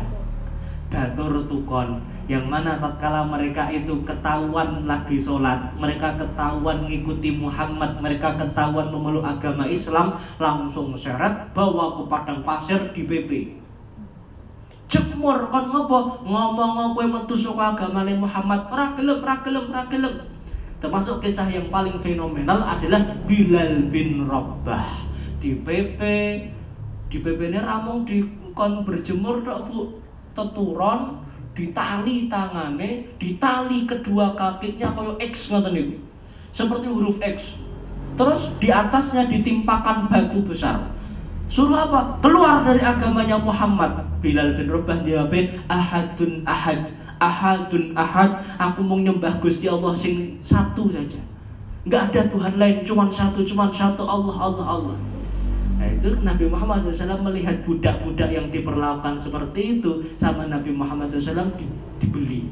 Datur 0.88 1.50
tukon 1.50 1.98
yang 2.24 2.48
mana 2.48 2.80
tatkala 2.80 3.28
mereka 3.28 3.68
itu 3.68 4.00
ketahuan 4.08 4.88
lagi 4.88 5.20
sholat 5.20 5.76
mereka 5.76 6.16
ketahuan 6.16 6.88
mengikuti 6.88 7.36
Muhammad 7.36 8.00
mereka 8.00 8.32
ketahuan 8.40 8.88
memeluk 8.88 9.26
agama 9.28 9.68
Islam 9.68 10.16
langsung 10.40 10.96
seret 10.96 11.52
bawa 11.52 12.00
ke 12.00 12.02
padang 12.08 12.40
pasir 12.40 12.80
di 12.96 13.04
PP 13.04 13.30
jemur 14.88 15.48
kon 15.48 15.72
ngopo? 15.72 16.24
Ngomong 16.24 16.92
kowe 16.92 17.06
metu 17.06 17.34
saka 17.38 17.76
agamane 17.76 18.16
Muhammad? 18.16 18.68
Ora 18.68 18.92
gelem 18.96 19.20
ora 19.20 19.84
termasuk 20.84 21.24
kisah 21.24 21.48
yang 21.48 21.72
paling 21.72 21.96
fenomenal 22.04 22.60
adalah 22.60 23.16
Bilal 23.24 23.88
bin 23.88 24.28
Rabah. 24.28 25.08
Di 25.40 25.56
PP 25.64 26.00
di 27.08 27.16
PP 27.20 27.40
ini 27.52 27.60
ramong 27.60 28.04
di 28.04 28.20
kon 28.52 28.84
berjemur 28.84 29.40
tok 29.40 29.60
Bu. 29.68 29.80
Teturon 30.34 31.24
ditali 31.54 32.26
tangane 32.26 33.16
ditali 33.16 33.86
kedua 33.86 34.34
kakinya 34.36 34.92
kaya 34.92 35.14
X 35.32 35.54
ngoten 35.54 35.72
niku. 35.72 35.96
Seperti 36.52 36.86
huruf 36.90 37.16
X. 37.22 37.56
Terus 38.14 38.52
di 38.60 38.68
atasnya 38.70 39.26
ditimpakan 39.26 40.06
batu 40.06 40.44
besar 40.44 40.94
Suruh 41.52 41.76
apa? 41.76 42.18
Keluar 42.24 42.64
dari 42.64 42.80
agamanya 42.80 43.36
Muhammad. 43.36 44.04
Bilal 44.24 44.56
bin 44.56 44.72
Rabah 44.72 45.04
jawabin 45.04 45.60
ahadun 45.68 46.42
ahad. 46.48 46.88
Ahadun 47.20 47.92
ahad. 47.94 48.42
Aku 48.56 48.80
mau 48.80 48.96
nyembah 48.96 49.38
Gusti 49.44 49.68
Allah 49.68 49.92
sing 49.94 50.40
satu 50.40 50.88
saja. 50.88 51.20
Enggak 51.84 52.16
ada 52.16 52.32
Tuhan 52.32 52.54
lain, 52.56 52.76
cuma 52.88 53.12
satu, 53.12 53.44
cuma 53.44 53.68
satu 53.68 54.08
Allah, 54.08 54.36
Allah, 54.40 54.66
Allah. 54.66 54.96
Nah 55.76 55.88
itu 55.92 56.16
Nabi 56.24 56.48
Muhammad 56.48 56.80
SAW 56.80 57.20
melihat 57.28 57.60
budak-budak 57.68 58.32
yang 58.32 58.48
diperlakukan 58.48 59.20
seperti 59.20 59.80
itu 59.80 60.16
sama 60.16 60.48
Nabi 60.48 60.72
Muhammad 60.72 61.12
SAW 61.12 61.52
di, 61.60 61.68
dibeli. 62.00 62.48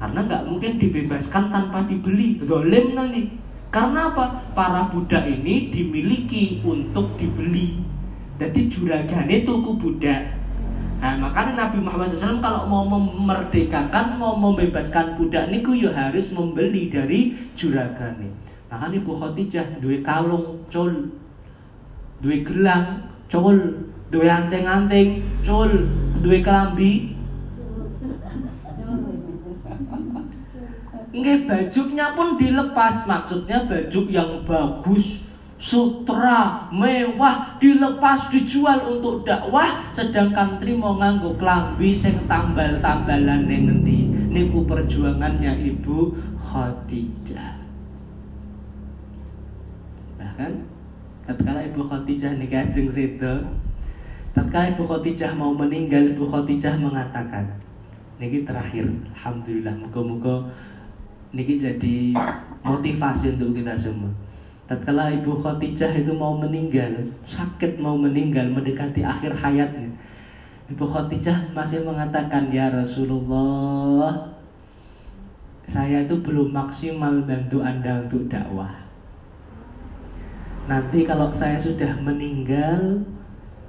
Karena 0.00 0.24
nggak 0.24 0.42
mungkin 0.48 0.80
dibebaskan 0.80 1.52
tanpa 1.52 1.84
dibeli. 1.84 2.40
Zolim 2.40 2.96
nanti. 2.96 3.43
Karena 3.74 4.14
apa? 4.14 4.54
Para 4.54 4.86
budak 4.86 5.26
ini 5.26 5.74
dimiliki 5.74 6.62
untuk 6.62 7.18
dibeli. 7.18 7.82
Jadi 8.38 8.70
juragane 8.70 9.42
tuku 9.42 9.74
budak. 9.82 10.30
Nah, 11.02 11.18
makanya 11.18 11.66
Nabi 11.66 11.82
Muhammad 11.82 12.06
SAW 12.14 12.38
kalau 12.38 12.70
mau 12.70 12.86
memerdekakan, 12.86 14.14
mau 14.14 14.38
membebaskan 14.38 15.18
budak 15.18 15.50
niku 15.50 15.74
ya 15.74 15.90
harus 15.90 16.30
membeli 16.30 16.86
dari 16.86 17.34
juragane. 17.58 18.30
Makanya 18.70 19.02
Ibu 19.02 19.12
Khadijah 19.18 19.82
duwe 19.82 20.06
kalung 20.06 20.62
cul, 20.70 21.10
duwe 22.22 22.46
gelang 22.46 23.10
cul, 23.26 23.90
duwe 24.14 24.26
anteng-anteng 24.30 25.26
cul, 25.42 25.90
duwe 26.22 26.46
kelambi 26.46 27.13
Nggih 31.14 31.46
bajunya 31.46 32.10
pun 32.18 32.34
dilepas, 32.34 33.06
maksudnya 33.06 33.62
baju 33.70 34.00
yang 34.10 34.42
bagus, 34.42 35.22
sutra, 35.62 36.66
mewah, 36.74 37.54
dilepas, 37.62 38.34
dijual 38.34 38.82
untuk 38.98 39.22
dakwah, 39.22 39.94
sedangkan 39.94 40.58
mau 40.74 40.98
nganggo 40.98 41.38
klambi 41.38 41.94
sing 41.94 42.26
tambal-tambalan 42.26 43.46
ning 43.46 43.70
ngendi. 43.70 43.98
Niku 44.34 44.66
perjuangannya 44.66 45.54
Ibu 45.54 45.98
Khadijah. 46.42 47.62
Bahkan 50.18 50.52
ketika 51.30 51.62
Ibu 51.62 51.80
Khadijah 51.86 52.32
nih 52.42 52.50
kajeng 52.50 52.90
situ, 52.90 53.34
tatkala 54.34 54.74
Ibu 54.74 54.82
Khadijah 54.90 55.38
mau 55.38 55.54
meninggal, 55.54 56.18
Ibu 56.18 56.26
Khadijah 56.26 56.74
mengatakan, 56.82 57.62
niki 58.18 58.42
terakhir, 58.42 58.90
alhamdulillah, 59.14 59.78
muga-muga 59.78 60.50
niki 61.34 61.58
jadi 61.58 62.14
motivasi 62.62 63.34
untuk 63.36 63.58
kita 63.58 63.74
semua. 63.74 64.14
Tatkala 64.64 65.12
Ibu 65.20 65.44
Khadijah 65.44 65.92
itu 65.92 66.16
mau 66.16 66.38
meninggal, 66.40 67.12
sakit 67.20 67.76
mau 67.76 68.00
meninggal, 68.00 68.48
mendekati 68.48 69.04
akhir 69.04 69.36
hayatnya. 69.36 69.92
Ibu 70.72 70.84
Khadijah 70.88 71.52
masih 71.52 71.84
mengatakan 71.84 72.48
ya 72.48 72.72
Rasulullah 72.72 74.32
saya 75.68 76.04
itu 76.04 76.20
belum 76.20 76.52
maksimal 76.52 77.24
bantu 77.24 77.64
Anda 77.64 78.04
untuk 78.04 78.28
dakwah. 78.28 78.84
Nanti 80.64 81.04
kalau 81.04 81.28
saya 81.32 81.60
sudah 81.60 81.92
meninggal, 82.00 83.04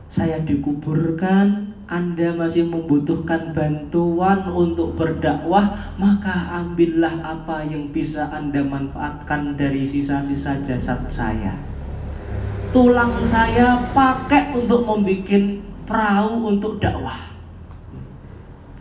saya 0.08 0.40
dikuburkan, 0.44 1.65
Anda 1.86 2.34
masih 2.34 2.66
membutuhkan 2.66 3.54
bantuan 3.54 4.50
untuk 4.50 4.98
berdakwah, 4.98 5.94
maka 6.02 6.50
ambillah 6.58 7.22
apa 7.22 7.62
yang 7.62 7.94
bisa 7.94 8.26
Anda 8.34 8.66
manfaatkan 8.66 9.54
dari 9.54 9.86
sisa-sisa 9.86 10.66
jasad 10.66 11.06
saya. 11.14 11.54
Tulang 12.74 13.22
saya 13.30 13.78
pakai 13.94 14.58
untuk 14.58 14.82
membuat 14.82 15.62
perahu 15.86 16.50
untuk 16.50 16.82
dakwah. 16.82 17.38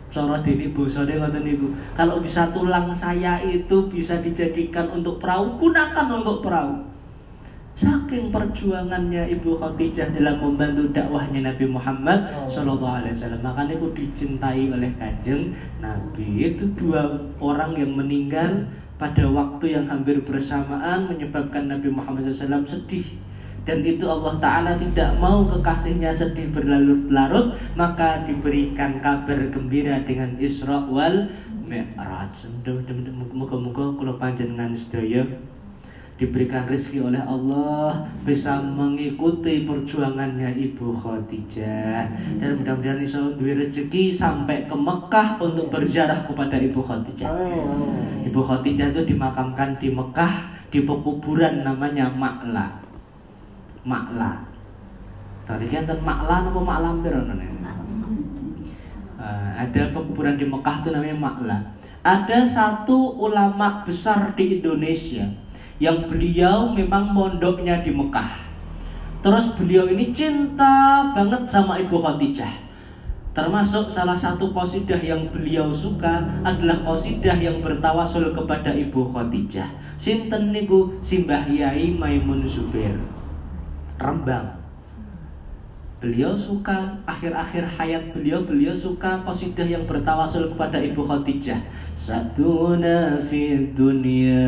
Cara 0.09 0.41
dini 0.41 0.73
bosone 0.73 1.19
ngoten 1.21 1.43
niku. 1.45 1.77
Kalau 1.93 2.23
bisa 2.23 2.49
tulang 2.55 2.89
saya 2.95 3.37
itu 3.43 3.85
bisa 3.85 4.17
dijadikan 4.17 4.89
untuk 4.89 5.21
perahu, 5.21 5.61
gunakan 5.61 6.07
untuk 6.09 6.41
perahu. 6.41 6.94
Saking 7.75 8.31
perjuangannya 8.31 9.27
Ibu 9.35 9.59
Khadijah 9.59 10.15
dalam 10.15 10.39
membantu 10.39 10.95
dakwahnya 10.95 11.51
Nabi 11.51 11.67
Muhammad 11.67 12.31
oh. 12.31 12.47
Shallallahu 12.47 13.03
Alaihi 13.03 13.11
Wasallam, 13.19 13.43
makanya 13.43 13.75
itu 13.75 13.87
dicintai 13.91 14.63
oleh 14.71 14.95
kanjeng 14.95 15.51
Nabi. 15.83 16.55
Itu 16.55 16.71
dua 16.79 17.19
orang 17.43 17.75
yang 17.75 17.91
meninggal 17.99 18.71
pada 18.95 19.27
waktu 19.27 19.75
yang 19.75 19.91
hampir 19.91 20.23
bersamaan 20.23 21.11
menyebabkan 21.11 21.67
Nabi 21.67 21.91
Muhammad 21.91 22.31
SAW 22.31 22.63
sedih 22.63 23.03
dan 23.65 23.81
itu 23.81 24.05
Allah 24.05 24.37
Ta'ala 24.37 24.71
tidak 24.77 25.17
mau 25.17 25.43
kekasihnya 25.49 26.13
sedih 26.13 26.53
berlarut-larut 26.53 27.57
maka 27.73 28.23
diberikan 28.23 29.01
kabar 29.01 29.51
gembira 29.51 29.99
dengan 30.05 30.37
Isra 30.37 30.85
wal 30.85 31.33
Mi'raj 31.65 32.45
muka-muka 33.33 33.97
kalau 33.97 34.15
panjenengan 34.21 34.77
sedaya 34.77 35.25
diberikan 36.15 36.63
rezeki 36.63 37.11
oleh 37.11 37.19
Allah 37.19 38.07
bisa 38.23 38.63
mengikuti 38.63 39.67
perjuangannya 39.67 40.47
Ibu 40.55 40.95
Khadijah 41.03 42.07
dan 42.39 42.51
mudah-mudahan 42.55 43.03
bisa 43.03 43.19
duwe 43.35 43.67
rezeki 43.67 44.15
sampai 44.15 44.63
ke 44.63 44.75
Mekah 44.75 45.35
untuk 45.43 45.67
berziarah 45.75 46.23
kepada 46.23 46.55
Ibu 46.55 46.79
Khadijah. 46.79 47.35
Ibu 48.31 48.39
Khadijah 48.47 48.95
itu 48.95 49.11
dimakamkan 49.11 49.75
di 49.75 49.91
Mekah 49.91 50.55
di 50.71 50.87
pekuburan 50.87 51.67
namanya 51.67 52.07
Makla. 52.07 52.79
Makla. 53.83 54.47
Tadi 55.43 55.67
kan 55.67 55.83
Makla 55.99 56.47
apa 56.47 56.59
Maklam 56.63 57.03
uh, 59.19 59.51
ada 59.59 59.83
pekuburan 59.91 60.39
di 60.39 60.47
Mekah 60.47 60.75
itu 60.79 60.89
namanya 60.95 61.17
Makla. 61.19 61.57
Ada 62.07 62.47
satu 62.47 63.19
ulama 63.19 63.83
besar 63.83 64.31
di 64.39 64.61
Indonesia 64.61 65.43
yang 65.81 66.07
beliau 66.07 66.71
memang 66.71 67.11
mondoknya 67.11 67.83
di 67.83 67.91
Mekah. 67.91 68.47
Terus 69.25 69.57
beliau 69.57 69.89
ini 69.89 70.13
cinta 70.13 71.09
banget 71.11 71.49
sama 71.49 71.81
Ibu 71.81 71.97
Khadijah. 71.97 72.65
Termasuk 73.35 73.91
salah 73.91 74.15
satu 74.15 74.55
kosidah 74.55 75.01
yang 75.03 75.27
beliau 75.27 75.75
suka 75.75 76.23
adalah 76.47 76.87
kosidah 76.87 77.35
yang 77.35 77.59
bertawasul 77.59 78.31
kepada 78.31 78.71
Ibu 78.71 79.11
Khadijah. 79.11 79.67
Sinten 79.99 80.55
niku 80.55 80.95
Simbah 81.03 81.43
Yai 81.51 81.91
Maimun 81.91 82.47
Zubair. 82.47 82.95
Rembang. 83.99 84.64
Beliau 85.95 86.35
suka 86.35 86.99
akhir-akhir 87.07 87.71
hayat 87.79 88.11
beliau 88.11 88.43
beliau 88.43 88.75
suka 88.75 89.23
qasidah 89.23 89.63
yang 89.63 89.87
bertawasul 89.87 90.51
kepada 90.51 90.75
Ibu 90.75 91.07
Khadijah. 91.07 91.55
Satuna 91.95 93.15
fi 93.23 93.71
dunya 93.71 94.43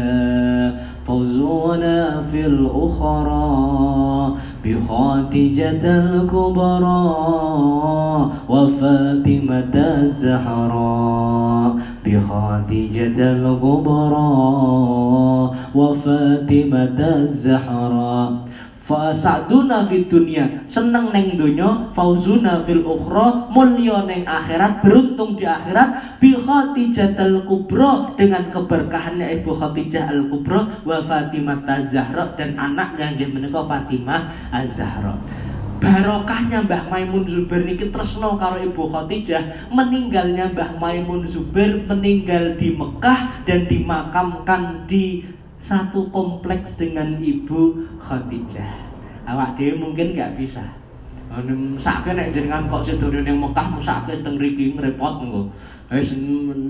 fawzuna 1.07 2.19
fil 2.27 2.67
ukhra 2.67 4.35
bi 4.59 4.75
Khadijatal 4.75 6.27
kubra 6.27 6.99
wa 8.43 8.63
Fatimah 8.67 9.71
az-Zahra 9.71 10.99
bi 12.03 12.19
Khadijatal 12.19 13.55
kubra 13.55 14.27
wa 15.71 15.95
Fatimah 15.95 16.99
az-Zahra 16.99 18.46
Fasaduna 18.87 19.83
fid 19.83 20.07
dunia. 20.07 20.63
Seneng 20.63 21.11
neng 21.11 21.35
dunyo, 21.35 21.91
fauzuna 21.91 22.63
fil 22.63 22.87
ukhra 22.87 23.51
mulya 23.51 23.99
neng 24.07 24.23
akhirat, 24.23 24.79
beruntung 24.79 25.35
di 25.35 25.43
akhirat. 25.43 25.91
Bi 26.23 26.31
Khadijatul 26.39 27.43
Kubra 27.43 28.07
dengan 28.15 28.47
keberkahannya 28.47 29.27
Ibu 29.43 29.51
Khadijah 29.59 30.07
Al 30.07 30.31
Kubra 30.31 30.63
wa 30.87 31.03
Fatimah 31.03 31.67
Az-Zahra 31.67 32.31
dan 32.39 32.55
anaknya 32.55 33.11
yang 33.11 33.35
menika 33.35 33.59
Fatimah 33.67 34.23
Az-Zahra. 34.55 35.19
barokahnya 35.77 36.65
Mbah 36.65 36.89
Maimun 36.89 37.29
Zubair 37.29 37.61
niki 37.61 37.85
tresno 37.85 38.33
karo 38.33 38.57
Ibu 38.57 38.89
Khadijah 38.89 39.45
meninggalnya 39.69 40.49
Mbah 40.49 40.73
Maimun 40.73 41.29
Zubair 41.29 41.77
meninggal 41.77 42.49
di 42.57 42.73
Mekah 42.73 43.45
dan 43.45 43.69
dimakamkan 43.69 44.81
di 44.89 45.21
satu 45.67 46.07
kompleks 46.15 46.79
dengan 46.79 47.19
ibu 47.19 47.83
Khadijah. 47.99 48.87
Awak 49.27 49.59
dia 49.59 49.75
mungkin 49.75 50.15
nggak 50.15 50.39
bisa. 50.39 50.63
Sakit 51.77 52.15
nek 52.15 52.31
jenengan 52.31 52.71
kok 52.71 52.87
sedurunge 52.87 53.27
ning 53.27 53.43
Mekah 53.43 53.67
musake 53.75 54.15
teng 54.23 54.39
mriki 54.39 54.71
ngrepot 54.79 55.27
engko. 55.27 55.51
Wis 55.91 56.15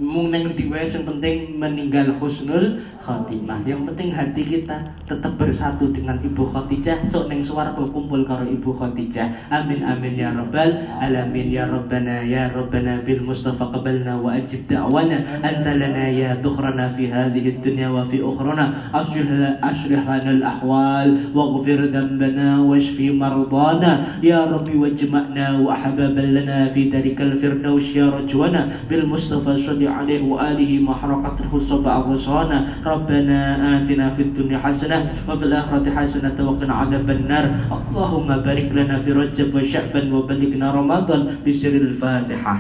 mung 0.02 0.34
ning 0.34 0.58
ndi 0.58 0.66
wae 0.74 0.90
sing 0.90 1.06
penting 1.06 1.62
meninggal 1.62 2.18
husnul 2.18 2.82
khotimah. 3.08 3.64
Yang 3.64 3.88
penting 3.88 4.10
hati 4.12 4.44
kita 4.44 4.84
tetap 5.08 5.40
bersatu 5.40 5.88
dengan 5.96 6.20
Ibu 6.20 6.44
Khotijah. 6.52 7.08
Sok 7.08 7.32
neng 7.32 7.40
swarga 7.40 7.72
berkumpul 7.72 8.28
karo 8.28 8.44
Ibu 8.44 8.76
Khotijah. 8.76 9.48
Amin 9.48 9.80
amin 9.88 10.20
ya 10.20 10.36
Robbal 10.36 10.76
alamin. 11.00 11.48
Ya 11.48 11.64
Robbana 11.72 12.28
ya 12.28 12.52
Robbana 12.52 13.00
bil 13.08 13.24
mustafa 13.24 13.72
qabalna 13.72 14.20
wa 14.20 14.36
ajib 14.36 14.68
da'wana. 14.68 15.40
Anta 15.40 15.72
lana 15.80 16.12
ya 16.12 16.36
dukhrana 16.36 16.92
fi 16.92 17.08
hadhihi 17.08 17.64
dunya 17.64 17.88
wa 17.88 18.04
fi 18.04 18.20
ukhrana 18.20 18.92
ashrih 18.92 20.04
lana 20.04 20.28
al 20.28 20.44
ahwal. 20.44 21.10
Waghfir 21.32 21.88
dhanbana 21.96 22.60
washfi 22.68 23.16
marbana 23.16 24.20
ya 24.20 24.44
rabbi 24.52 24.76
wajma'na 24.76 25.64
wa 25.64 25.72
ahbaban 25.72 26.36
lana 26.36 26.68
fi 26.76 26.92
darikal 26.92 27.32
firdaus 27.32 27.88
ya 27.96 28.12
rajwana. 28.12 28.76
Bil 28.92 29.08
mustafa 29.08 29.56
sallallahu 29.56 29.96
alaihi 30.04 30.28
wa 30.28 30.38
alihi 30.44 30.84
mahraqatul 30.84 31.48
husba 31.54 32.04
awsana 32.04 32.82
ربنا 32.98 33.40
آتنا 33.78 34.10
في 34.10 34.22
الدنيا 34.22 34.58
حسنة 34.58 35.30
وفي 35.30 35.46
الآخرة 35.46 35.86
حسنة 35.94 36.38
وقنا 36.50 36.74
عذاب 36.74 37.10
النار. 37.10 37.46
اللهم 37.94 38.30
بارك 38.42 38.70
لنا 38.74 38.98
في 39.06 39.12
رجب 39.14 39.54
وشعبا 39.54 40.02
وبلغنا 40.10 40.68
رمضان 40.74 41.22
بسر 41.46 41.74
الفاتحة. 41.78 42.56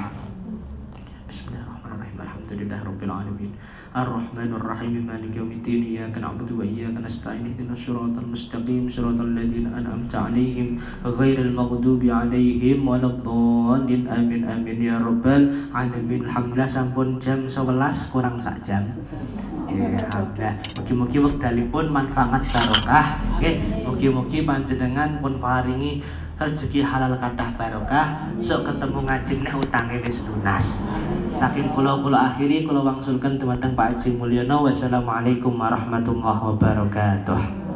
بسم 1.29 1.45
الله 1.49 1.63
الرحمن 1.65 1.91
الرحيم. 1.97 2.17
الحمد 2.21 2.51
لله 2.53 2.79
رب 2.85 3.01
العالمين. 3.03 3.51
الرحمن 3.96 4.50
الرحيم 4.56 4.94
مالك 5.04 5.36
يوم 5.36 5.50
الدين 5.60 5.80
إياك 5.92 6.16
نعبد 6.16 6.50
وإياك 6.56 6.96
نستعين 7.04 7.44
اهدنا 7.44 7.76
الصراط 7.76 8.16
المستقيم 8.24 8.88
صراط 8.88 9.20
الذين 9.20 9.66
أنعمت 9.68 10.14
عليهم 10.16 10.68
غير 11.04 11.38
المغضوب 11.46 12.00
عليهم 12.00 12.78
ولا 12.88 13.08
الضالين 13.12 14.02
آمين 14.08 14.42
آمين 14.48 14.78
يا 14.80 14.96
رب 14.96 15.26
العالمين 15.26 16.20
Alhamdulillah 16.24 16.70
sampun 16.72 17.20
jam 17.20 17.44
11 17.52 18.12
kurang 18.16 18.40
sak 18.40 18.64
jam 18.64 18.96
Ya, 19.72 19.88
alhamdulillah. 20.04 20.54
Mugi-mugi 20.76 21.18
wekdalipun 21.22 21.88
manfaat 21.88 22.44
barokah. 22.44 23.16
Nggih, 23.40 23.88
mugi-mugi 23.88 24.44
panjenengan 24.44 25.22
pun 25.24 25.40
paringi 25.40 26.04
rezeki 26.37 26.85
halal 26.85 27.17
kathah 27.17 27.49
barokah 27.57 28.07
sok 28.37 28.69
ketemu 28.69 28.99
ngaji 29.09 29.33
neh 29.41 29.55
utange 29.57 29.97
wis 30.05 30.21
lunas. 30.29 30.85
Saking 31.33 31.73
kula 31.73 31.97
kula 32.05 32.33
akhiri 32.33 32.69
kula 32.69 32.85
wangsulkan 32.85 33.41
dumateng 33.41 33.73
Pak 33.73 33.97
Haji 33.97 34.21
Mulyono. 34.21 34.69
Wassalamualaikum 34.69 35.57
warahmatullahi 35.57 36.41
wabarakatuh 36.53 37.66